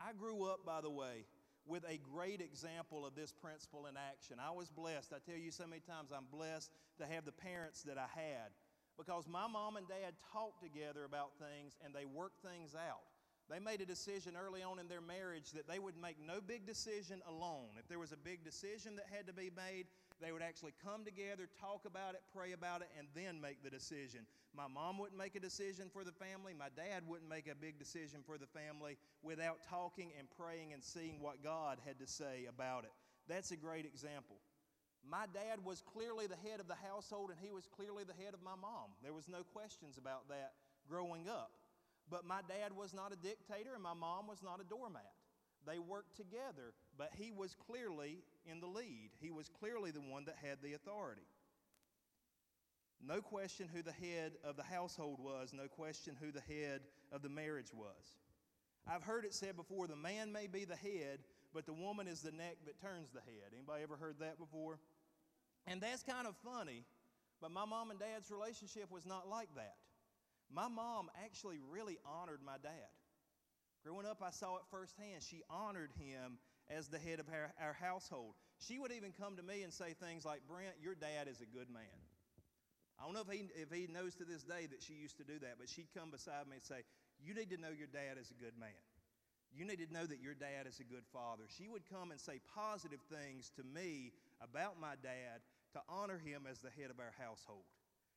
[0.00, 1.24] I grew up, by the way,
[1.66, 4.36] with a great example of this principle in action.
[4.40, 5.12] I was blessed.
[5.12, 8.50] I tell you so many times, I'm blessed to have the parents that I had
[8.98, 13.02] because my mom and dad talked together about things and they worked things out.
[13.50, 16.66] They made a decision early on in their marriage that they would make no big
[16.66, 17.76] decision alone.
[17.78, 19.86] If there was a big decision that had to be made,
[20.22, 23.70] they would actually come together, talk about it, pray about it, and then make the
[23.70, 24.20] decision.
[24.54, 26.54] My mom wouldn't make a decision for the family.
[26.54, 30.82] My dad wouldn't make a big decision for the family without talking and praying and
[30.82, 32.92] seeing what God had to say about it.
[33.28, 34.36] That's a great example.
[35.02, 38.34] My dad was clearly the head of the household, and he was clearly the head
[38.34, 38.94] of my mom.
[39.02, 40.52] There was no questions about that
[40.88, 41.50] growing up.
[42.08, 45.10] But my dad was not a dictator, and my mom was not a doormat.
[45.66, 49.10] They worked together, but he was clearly in the lead.
[49.20, 51.26] He was clearly the one that had the authority.
[53.04, 57.22] No question who the head of the household was, no question who the head of
[57.22, 58.16] the marriage was.
[58.86, 61.18] I've heard it said before the man may be the head,
[61.52, 63.52] but the woman is the neck that turns the head.
[63.52, 64.78] Anybody ever heard that before?
[65.66, 66.84] And that's kind of funny,
[67.40, 69.74] but my mom and dad's relationship was not like that.
[70.52, 72.90] My mom actually really honored my dad.
[73.84, 75.22] Growing up, I saw it firsthand.
[75.28, 76.38] She honored him
[76.76, 78.34] as the head of our, our household.
[78.58, 81.46] She would even come to me and say things like, Brent, your dad is a
[81.46, 81.98] good man.
[83.00, 85.24] I don't know if he, if he knows to this day that she used to
[85.24, 86.86] do that, but she'd come beside me and say,
[87.18, 88.78] You need to know your dad is a good man.
[89.52, 91.44] You need to know that your dad is a good father.
[91.58, 96.48] She would come and say positive things to me about my dad to honor him
[96.48, 97.68] as the head of our household.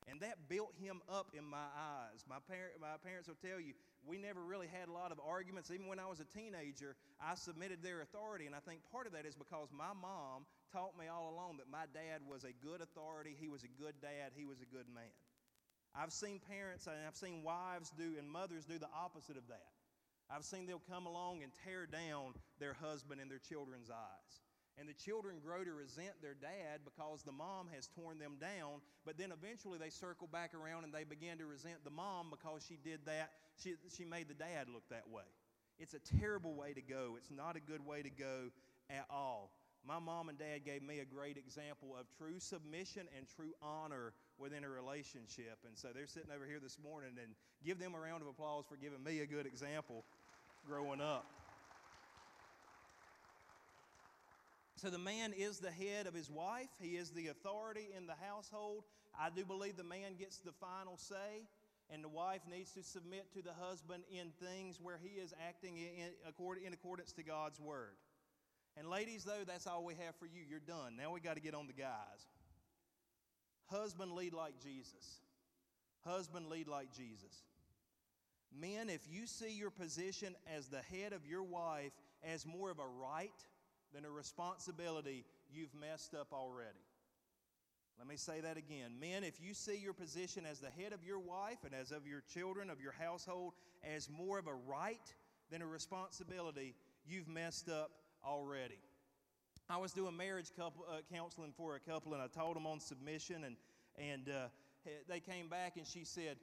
[0.07, 2.23] And that built him up in my eyes.
[2.29, 3.73] My, par- my parents will tell you,
[4.07, 5.71] we never really had a lot of arguments.
[5.71, 8.45] Even when I was a teenager, I submitted their authority.
[8.45, 11.69] And I think part of that is because my mom taught me all along that
[11.69, 14.85] my dad was a good authority, he was a good dad, he was a good
[14.93, 15.15] man.
[15.95, 19.71] I've seen parents and I've seen wives do and mothers do the opposite of that.
[20.29, 24.44] I've seen they'll come along and tear down their husband in their children's eyes.
[24.77, 28.83] And the children grow to resent their dad because the mom has torn them down.
[29.05, 32.65] But then eventually they circle back around and they begin to resent the mom because
[32.67, 33.31] she did that.
[33.63, 35.23] She, she made the dad look that way.
[35.79, 37.15] It's a terrible way to go.
[37.17, 38.51] It's not a good way to go
[38.89, 39.51] at all.
[39.87, 44.13] My mom and dad gave me a great example of true submission and true honor
[44.39, 45.59] within a relationship.
[45.65, 48.65] And so they're sitting over here this morning and give them a round of applause
[48.67, 50.03] for giving me a good example
[50.67, 51.34] growing up.
[54.75, 58.15] So the man is the head of his wife, he is the authority in the
[58.27, 58.83] household.
[59.17, 61.47] I do believe the man gets the final say,
[61.89, 65.77] and the wife needs to submit to the husband in things where he is acting
[65.77, 66.11] in,
[66.65, 67.95] in accordance to God's word.
[68.77, 70.41] And ladies, though, that's all we have for you.
[70.49, 70.97] You're done.
[70.97, 72.27] Now we got to get on the guys.
[73.67, 75.21] Husband, lead like Jesus.
[76.03, 77.43] Husband, lead like Jesus.
[78.53, 82.79] Men, if you see your position as the head of your wife as more of
[82.79, 83.31] a right
[83.95, 86.83] than a responsibility, you've messed up already.
[87.97, 88.91] Let me say that again.
[88.99, 92.05] Men, if you see your position as the head of your wife and as of
[92.05, 93.53] your children, of your household,
[93.95, 95.13] as more of a right
[95.49, 96.75] than a responsibility,
[97.07, 97.91] you've messed up
[98.25, 98.79] already.
[99.69, 102.81] I was doing marriage couple, uh, counseling for a couple, and I told them on
[102.81, 103.55] submission, and,
[103.97, 104.47] and uh,
[105.07, 106.35] they came back and she said,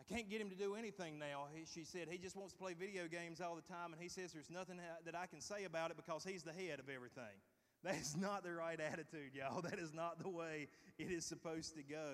[0.00, 1.44] I can't get him to do anything now.
[1.54, 4.08] He, she said he just wants to play video games all the time, and he
[4.08, 7.24] says there's nothing that I can say about it because he's the head of everything.
[7.82, 9.62] That is not the right attitude, y'all.
[9.70, 12.12] That is not the way it is supposed to go.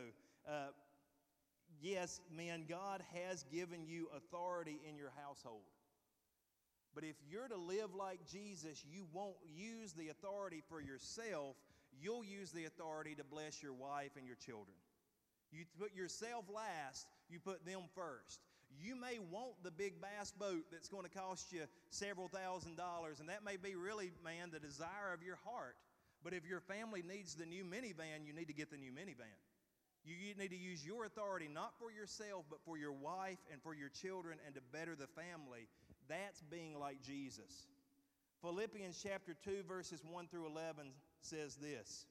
[0.48, 0.68] Uh,
[1.80, 5.64] yes, man, God has given you authority in your household.
[6.94, 11.56] But if you're to live like Jesus, you won't use the authority for yourself,
[12.00, 14.76] you'll use the authority to bless your wife and your children.
[15.50, 18.40] You put yourself last You put them first.
[18.78, 23.20] You may want the big bass boat that's going to cost you several thousand dollars,
[23.20, 25.76] and that may be really, man, the desire of your heart.
[26.22, 29.38] But if your family needs the new minivan, you need to get the new minivan.
[30.04, 33.74] You need to use your authority not for yourself, but for your wife and for
[33.74, 35.68] your children and to better the family.
[36.08, 37.66] That's being like Jesus.
[38.40, 42.06] Philippians chapter 2, verses 1 through 11 says this.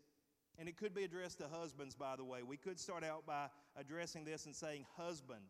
[0.57, 2.39] And it could be addressed to husbands, by the way.
[2.43, 3.47] We could start out by
[3.77, 5.41] addressing this and saying, Husband,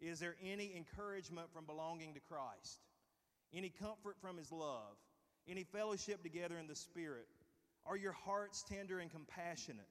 [0.00, 2.80] is there any encouragement from belonging to Christ?
[3.52, 4.96] Any comfort from His love?
[5.48, 7.26] Any fellowship together in the Spirit?
[7.86, 9.88] Are your hearts tender and compassionate?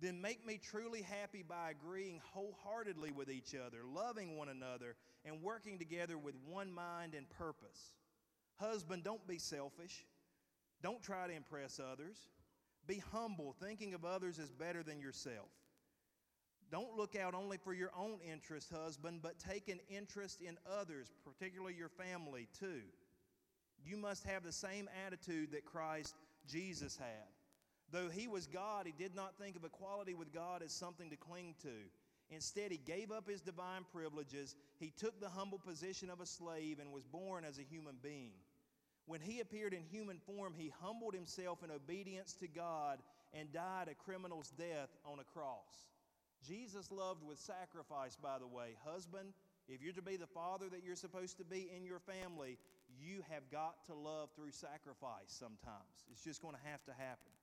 [0.00, 4.94] Then make me truly happy by agreeing wholeheartedly with each other, loving one another,
[5.24, 7.94] and working together with one mind and purpose.
[8.56, 10.04] Husband, don't be selfish.
[10.82, 12.16] Don't try to impress others.
[12.86, 15.48] Be humble, thinking of others as better than yourself.
[16.70, 21.12] Don't look out only for your own interest, husband, but take an interest in others,
[21.24, 22.82] particularly your family, too.
[23.84, 26.16] You must have the same attitude that Christ
[26.48, 27.28] Jesus had.
[27.92, 31.16] Though he was God, he did not think of equality with God as something to
[31.16, 31.68] cling to.
[32.30, 34.56] Instead, he gave up his divine privileges.
[34.80, 38.32] He took the humble position of a slave and was born as a human being.
[39.06, 42.98] When he appeared in human form, he humbled himself in obedience to God
[43.32, 45.86] and died a criminal's death on a cross.
[46.46, 48.76] Jesus loved with sacrifice, by the way.
[48.84, 49.32] Husband,
[49.68, 52.58] if you're to be the father that you're supposed to be in your family,
[53.00, 56.06] you have got to love through sacrifice sometimes.
[56.10, 57.35] It's just going to have to happen.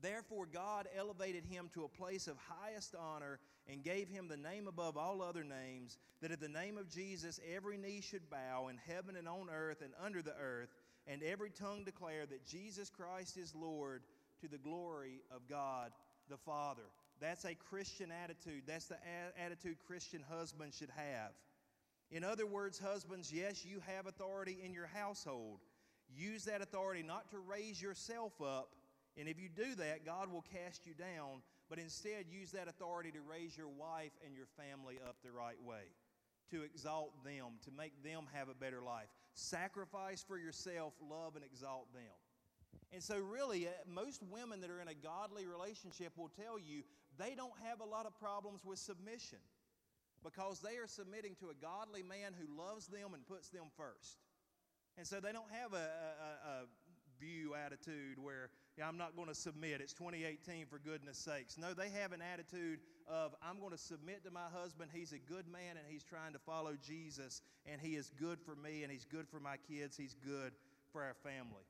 [0.00, 4.68] Therefore, God elevated him to a place of highest honor and gave him the name
[4.68, 8.78] above all other names, that at the name of Jesus every knee should bow in
[8.86, 10.70] heaven and on earth and under the earth,
[11.06, 14.02] and every tongue declare that Jesus Christ is Lord
[14.40, 15.90] to the glory of God
[16.28, 16.82] the Father.
[17.20, 18.62] That's a Christian attitude.
[18.66, 21.32] That's the a- attitude Christian husbands should have.
[22.10, 25.58] In other words, husbands, yes, you have authority in your household.
[26.16, 28.70] Use that authority not to raise yourself up,
[29.18, 33.10] and if you do that, God will cast you down, but instead use that authority
[33.10, 35.90] to raise your wife and your family up the right way,
[36.52, 39.08] to exalt them, to make them have a better life.
[39.34, 42.14] Sacrifice for yourself, love and exalt them.
[42.92, 46.82] And so, really, uh, most women that are in a godly relationship will tell you
[47.18, 49.38] they don't have a lot of problems with submission
[50.24, 54.18] because they are submitting to a godly man who loves them and puts them first.
[54.96, 56.64] And so they don't have a, a, a
[57.20, 59.80] view attitude where yeah, I'm not going to submit.
[59.80, 61.58] It's 2018 for goodness sakes.
[61.58, 62.78] No, they have an attitude
[63.10, 64.90] of I'm going to submit to my husband.
[64.94, 68.54] He's a good man and he's trying to follow Jesus and he is good for
[68.54, 69.96] me and he's good for my kids.
[69.96, 70.52] He's good
[70.92, 71.66] for our family.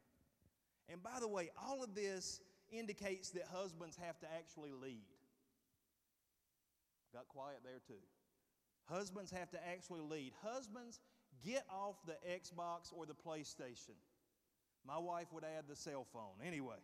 [0.91, 2.41] And by the way, all of this
[2.71, 5.09] indicates that husbands have to actually lead.
[7.15, 8.03] Got quiet there too.
[8.85, 10.33] Husbands have to actually lead.
[10.43, 11.01] Husbands,
[11.43, 13.97] get off the Xbox or the PlayStation.
[14.87, 16.45] My wife would add the cell phone.
[16.47, 16.77] Anyway,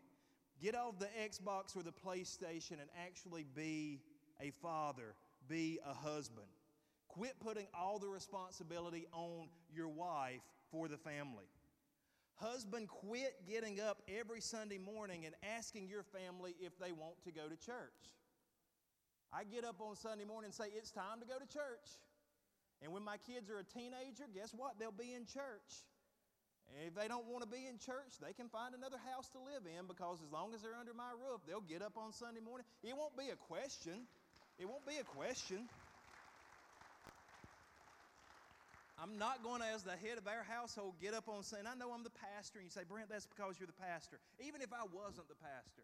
[0.63, 4.01] get off the Xbox or the PlayStation and actually be
[4.41, 5.15] a father,
[5.49, 6.47] be a husband.
[7.09, 10.41] Quit putting all the responsibility on your wife
[10.71, 11.45] for the family.
[12.37, 17.31] Husband, quit getting up every Sunday morning and asking your family if they want to
[17.31, 18.11] go to church.
[19.33, 21.99] I get up on Sunday morning and say, It's time to go to church.
[22.83, 24.79] And when my kids are a teenager, guess what?
[24.79, 25.85] They'll be in church.
[26.87, 29.63] If they don't want to be in church, they can find another house to live
[29.65, 32.67] in because as long as they're under my roof, they'll get up on Sunday morning.
[32.83, 34.09] It won't be a question.
[34.59, 35.69] It won't be a question.
[38.99, 41.75] I'm not going to, as the head of our household, get up on saying, I
[41.75, 42.63] know I'm the pastor.
[42.63, 44.23] And you say, Brent, that's because you're the pastor.
[44.39, 45.83] Even if I wasn't the pastor,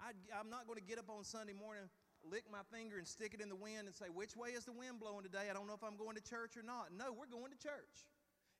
[0.00, 1.84] i am not going to get up on Sunday morning,
[2.24, 4.72] lick my finger, and stick it in the wind and say, Which way is the
[4.72, 5.48] wind blowing today?
[5.48, 6.88] I don't know if I'm going to church or not.
[6.92, 7.96] No, we're going to church.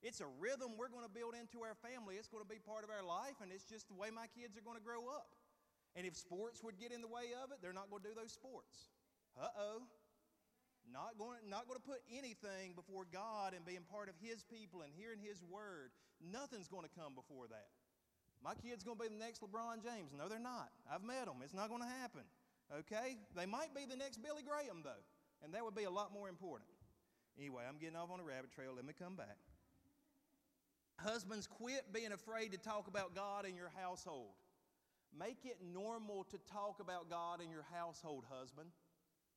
[0.04, 2.20] It's a rhythm we're going to build into our family.
[2.20, 4.52] It's going to be part of our life, and it's just the way my kids
[4.60, 5.32] are going to grow up.
[5.96, 8.14] And if sports would get in the way of it, they're not going to do
[8.14, 8.92] those sports.
[9.32, 9.88] Uh oh.
[10.84, 14.84] Not going, not going to put anything before God and being part of His people
[14.84, 15.96] and hearing His word.
[16.20, 17.72] Nothing's going to come before that.
[18.44, 20.12] My kid's going to be the next LeBron James.
[20.12, 20.68] No, they're not.
[20.84, 21.40] I've met them.
[21.40, 22.28] It's not going to happen.
[22.68, 23.16] Okay?
[23.32, 25.00] They might be the next Billy Graham, though,
[25.40, 26.68] and that would be a lot more important.
[27.40, 28.76] Anyway, I'm getting off on a rabbit trail.
[28.76, 29.40] Let me come back.
[30.96, 34.34] Husbands, quit being afraid to talk about God in your household.
[35.18, 38.68] Make it normal to talk about God in your household, husband.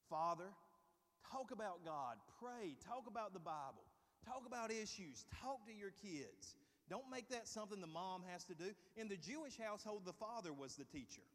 [0.09, 0.49] Father,
[1.31, 2.17] talk about God.
[2.39, 2.75] Pray.
[2.87, 3.85] Talk about the Bible.
[4.25, 5.25] Talk about issues.
[5.41, 6.55] Talk to your kids.
[6.89, 8.71] Don't make that something the mom has to do.
[8.95, 11.25] In the Jewish household, the father was the teacher.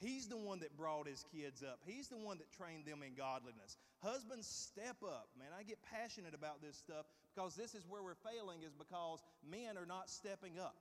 [0.00, 1.80] He's the one that brought his kids up.
[1.84, 3.76] He's the one that trained them in godliness.
[4.02, 5.28] Husbands, step up.
[5.38, 7.04] Man, I get passionate about this stuff
[7.34, 10.76] because this is where we're failing, is because men are not stepping up.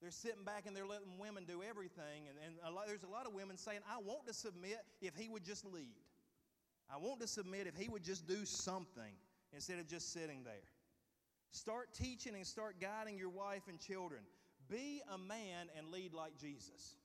[0.00, 2.28] They're sitting back and they're letting women do everything.
[2.28, 5.14] And, and a lot, there's a lot of women saying, I want to submit if
[5.16, 5.96] he would just lead.
[6.92, 9.12] I want to submit if he would just do something
[9.52, 10.54] instead of just sitting there.
[11.50, 14.20] Start teaching and start guiding your wife and children.
[14.70, 16.96] Be a man and lead like Jesus.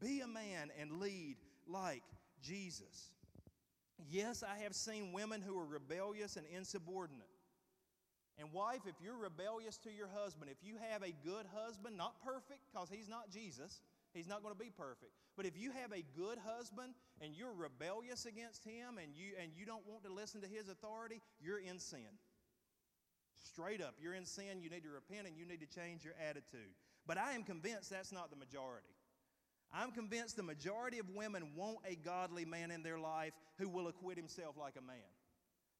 [0.00, 1.36] Be a man and lead
[1.66, 2.02] like
[2.42, 3.10] Jesus.
[4.10, 7.29] Yes, I have seen women who are rebellious and insubordinate.
[8.40, 12.14] And, wife, if you're rebellious to your husband, if you have a good husband, not
[12.24, 13.82] perfect, because he's not Jesus,
[14.14, 15.12] he's not going to be perfect.
[15.36, 19.52] But if you have a good husband and you're rebellious against him and you, and
[19.54, 22.16] you don't want to listen to his authority, you're in sin.
[23.44, 26.14] Straight up, you're in sin, you need to repent, and you need to change your
[26.28, 26.72] attitude.
[27.06, 28.88] But I am convinced that's not the majority.
[29.72, 33.86] I'm convinced the majority of women want a godly man in their life who will
[33.86, 34.96] acquit himself like a man.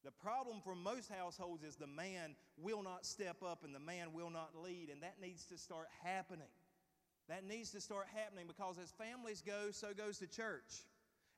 [0.04, 4.12] The problem for most households is the man will not step up and the man
[4.12, 6.48] will not lead, and that needs to start happening.
[7.28, 10.84] That needs to start happening because as families go, so goes the church.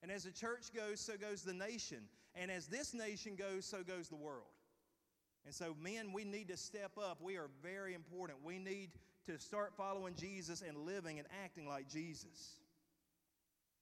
[0.03, 1.99] And as the church goes, so goes the nation.
[2.35, 4.47] And as this nation goes, so goes the world.
[5.45, 7.21] And so, men, we need to step up.
[7.21, 8.39] We are very important.
[8.45, 8.91] We need
[9.27, 12.57] to start following Jesus and living and acting like Jesus.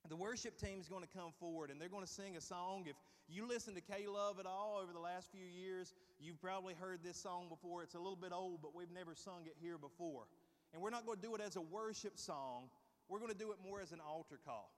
[0.09, 2.85] The worship team is going to come forward and they're going to sing a song.
[2.87, 2.97] If
[3.33, 7.01] you listen to K Love at all over the last few years, you've probably heard
[7.03, 7.83] this song before.
[7.83, 10.25] It's a little bit old, but we've never sung it here before.
[10.73, 12.71] And we're not going to do it as a worship song,
[13.09, 14.71] we're going to do it more as an altar call.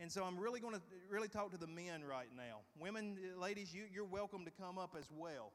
[0.00, 2.60] And so I'm really going to really talk to the men right now.
[2.78, 5.52] Women, eh, ladies, you, you're welcome to come up as well.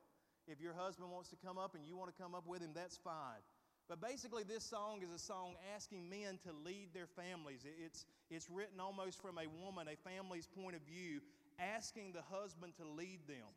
[0.48, 2.72] If your husband wants to come up and you want to come up with him,
[2.74, 3.44] that's fine.
[3.90, 7.66] But basically, this song is a song asking men to lead their families.
[7.84, 11.22] It's, it's written almost from a woman, a family's point of view,
[11.76, 13.48] asking the husband to lead them,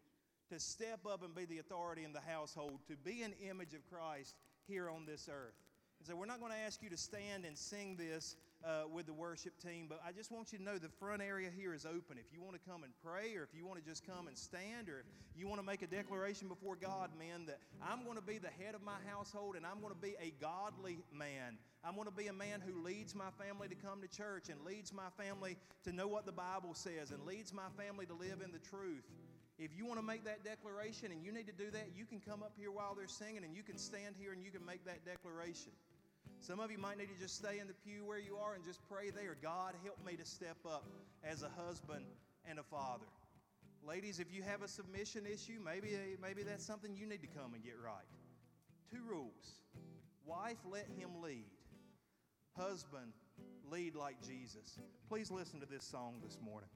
[0.50, 3.88] to step up and be the authority in the household, to be an image of
[3.90, 4.34] Christ
[4.66, 5.55] here on this earth.
[5.98, 9.06] And so, we're not going to ask you to stand and sing this uh, with
[9.06, 11.84] the worship team, but I just want you to know the front area here is
[11.84, 12.16] open.
[12.18, 14.36] If you want to come and pray, or if you want to just come and
[14.36, 15.06] stand, or if
[15.36, 18.50] you want to make a declaration before God, man, that I'm going to be the
[18.62, 21.58] head of my household and I'm going to be a godly man.
[21.84, 24.60] I'm going to be a man who leads my family to come to church and
[24.64, 28.40] leads my family to know what the Bible says and leads my family to live
[28.44, 29.02] in the truth.
[29.58, 32.20] If you want to make that declaration and you need to do that, you can
[32.20, 34.84] come up here while they're singing and you can stand here and you can make
[34.86, 35.72] that declaration.
[36.43, 38.64] Some of you might need to just stay in the pew where you are and
[38.64, 39.36] just pray there.
[39.40, 40.84] God, help me to step up
[41.22, 42.05] as a husband
[42.45, 43.07] and a father.
[43.86, 47.55] Ladies, if you have a submission issue, maybe, maybe that's something you need to come
[47.55, 48.07] and get right.
[48.90, 49.61] Two rules
[50.24, 51.47] Wife, let him lead.
[52.57, 53.12] Husband,
[53.70, 54.78] lead like Jesus.
[55.09, 56.68] Please listen to this song this morning.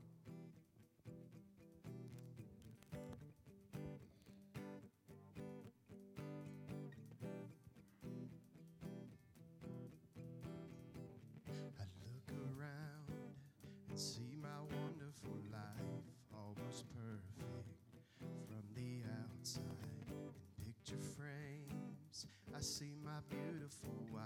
[23.28, 24.22] Beautiful wife,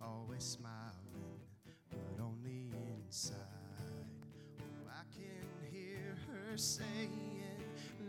[0.00, 1.40] always smiling,
[1.90, 3.34] but on the inside,
[4.60, 7.10] oh, I can hear her saying,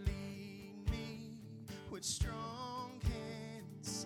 [0.06, 1.40] Lead me
[1.90, 4.06] with strong hands,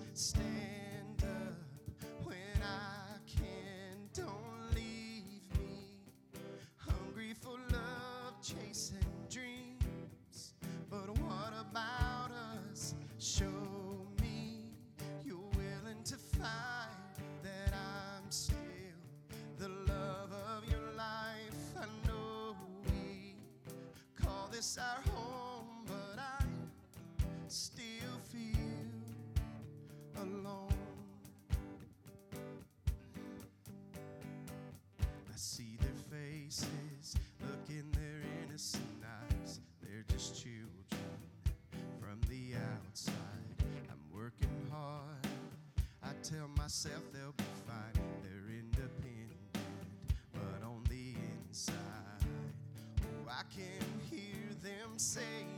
[24.62, 26.44] this our home, but I
[27.48, 27.84] still
[28.32, 28.54] feel
[30.22, 30.68] alone.
[35.02, 39.62] I see their faces, look in their innocent eyes.
[39.82, 40.86] They're just children
[42.00, 42.54] from the
[42.86, 43.16] outside.
[43.90, 45.26] I'm working hard.
[46.04, 47.21] I tell myself they'll
[55.02, 55.51] them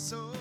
[0.00, 0.32] So,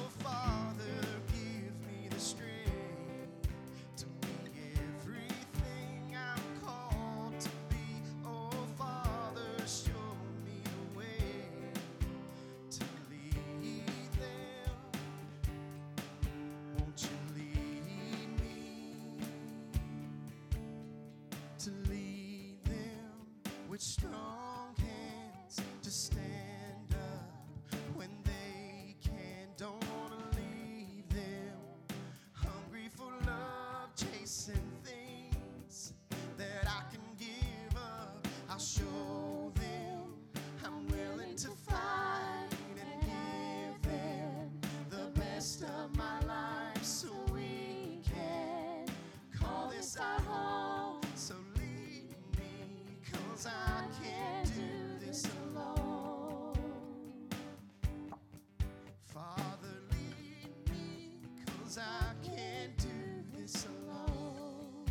[61.69, 64.87] cause I can't do this alone.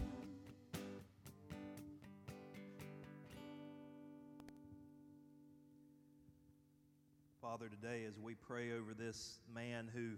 [7.43, 10.11] Father, today as we pray over this man who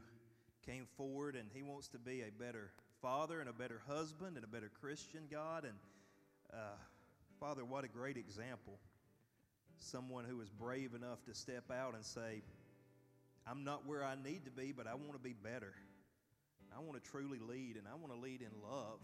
[0.71, 4.45] came forward and he wants to be a better father and a better husband and
[4.45, 5.65] a better Christian, God.
[5.65, 5.75] And
[6.53, 6.77] uh,
[7.39, 8.75] Father, what a great example.
[9.79, 12.43] Someone who is brave enough to step out and say,
[13.47, 15.73] I'm not where I need to be, but I want to be better.
[16.77, 19.01] I want to truly lead, and I want to lead in love.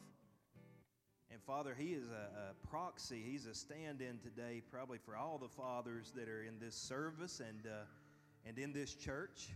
[1.31, 3.23] And Father, He is a, a proxy.
[3.25, 7.41] He's a stand in today, probably for all the fathers that are in this service
[7.41, 7.85] and, uh,
[8.47, 9.49] and in this church.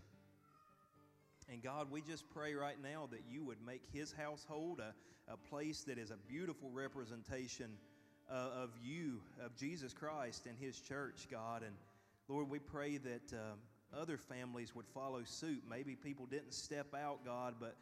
[1.52, 4.94] And God, we just pray right now that you would make His household a,
[5.32, 7.70] a place that is a beautiful representation
[8.30, 11.62] uh, of you, of Jesus Christ and His church, God.
[11.62, 11.74] And
[12.28, 13.58] Lord, we pray that um,
[13.96, 15.62] other families would follow suit.
[15.68, 17.76] Maybe people didn't step out, God, but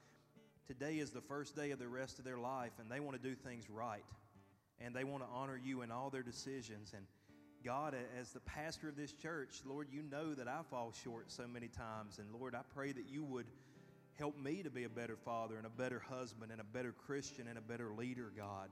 [0.68, 3.28] today is the first day of the rest of their life and they want to
[3.28, 4.04] do things right.
[4.80, 6.92] And they want to honor you in all their decisions.
[6.94, 7.04] And
[7.64, 11.44] god as the pastor of this church lord you know that i fall short so
[11.48, 12.18] many times.
[12.18, 13.46] And lord i pray that you would
[14.18, 17.48] help me to be a better father and a better husband and a better christian
[17.48, 18.68] and a better leader god.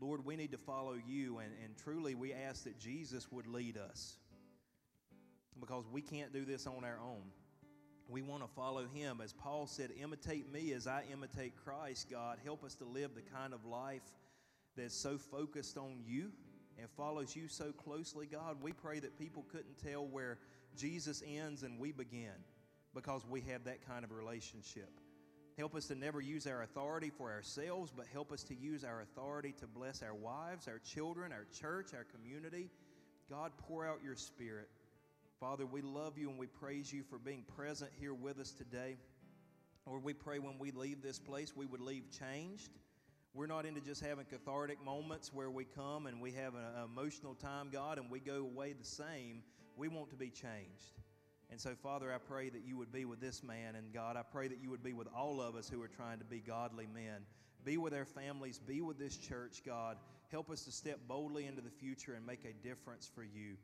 [0.00, 3.76] Lord we need to follow you and, and truly we ask that jesus would lead
[3.76, 4.16] us
[5.58, 7.22] because we can't do this on our own
[8.08, 9.20] we want to follow him.
[9.22, 12.38] As Paul said, imitate me as I imitate Christ, God.
[12.44, 14.02] Help us to live the kind of life
[14.76, 16.30] that's so focused on you
[16.78, 18.58] and follows you so closely, God.
[18.62, 20.38] We pray that people couldn't tell where
[20.76, 22.34] Jesus ends and we begin
[22.94, 24.90] because we have that kind of relationship.
[25.58, 29.00] Help us to never use our authority for ourselves, but help us to use our
[29.00, 32.68] authority to bless our wives, our children, our church, our community.
[33.30, 34.68] God, pour out your spirit.
[35.40, 38.96] Father, we love you and we praise you for being present here with us today.
[39.86, 42.70] Lord, we pray when we leave this place, we would leave changed.
[43.34, 47.34] We're not into just having cathartic moments where we come and we have an emotional
[47.34, 49.42] time, God, and we go away the same.
[49.76, 50.94] We want to be changed.
[51.50, 54.22] And so, Father, I pray that you would be with this man, and God, I
[54.22, 56.88] pray that you would be with all of us who are trying to be godly
[56.92, 57.26] men.
[57.62, 59.98] Be with our families, be with this church, God.
[60.32, 63.56] Help us to step boldly into the future and make a difference for you.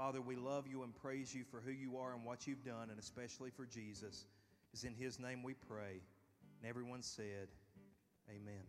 [0.00, 2.88] Father, we love you and praise you for who you are and what you've done,
[2.88, 4.24] and especially for Jesus.
[4.72, 6.00] It's in his name we pray.
[6.58, 7.48] And everyone said,
[8.30, 8.64] Amen.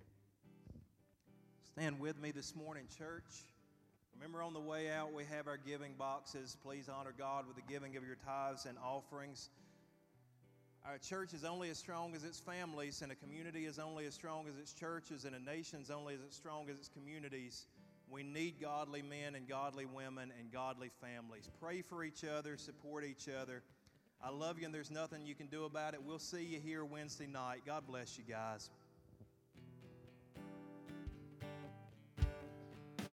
[1.64, 3.46] Stand with me this morning, church.
[4.14, 6.58] Remember, on the way out, we have our giving boxes.
[6.62, 9.52] Please honor God with the giving of your tithes and offerings.
[10.86, 14.14] Our church is only as strong as its families, and a community is only as
[14.14, 17.68] strong as its churches, and a nation is only as strong as its communities.
[18.12, 21.50] We need godly men and godly women and godly families.
[21.62, 23.64] Pray for each other, support each other.
[24.22, 26.04] I love you, and there's nothing you can do about it.
[26.04, 27.62] We'll see you here Wednesday night.
[27.66, 28.70] God bless you guys.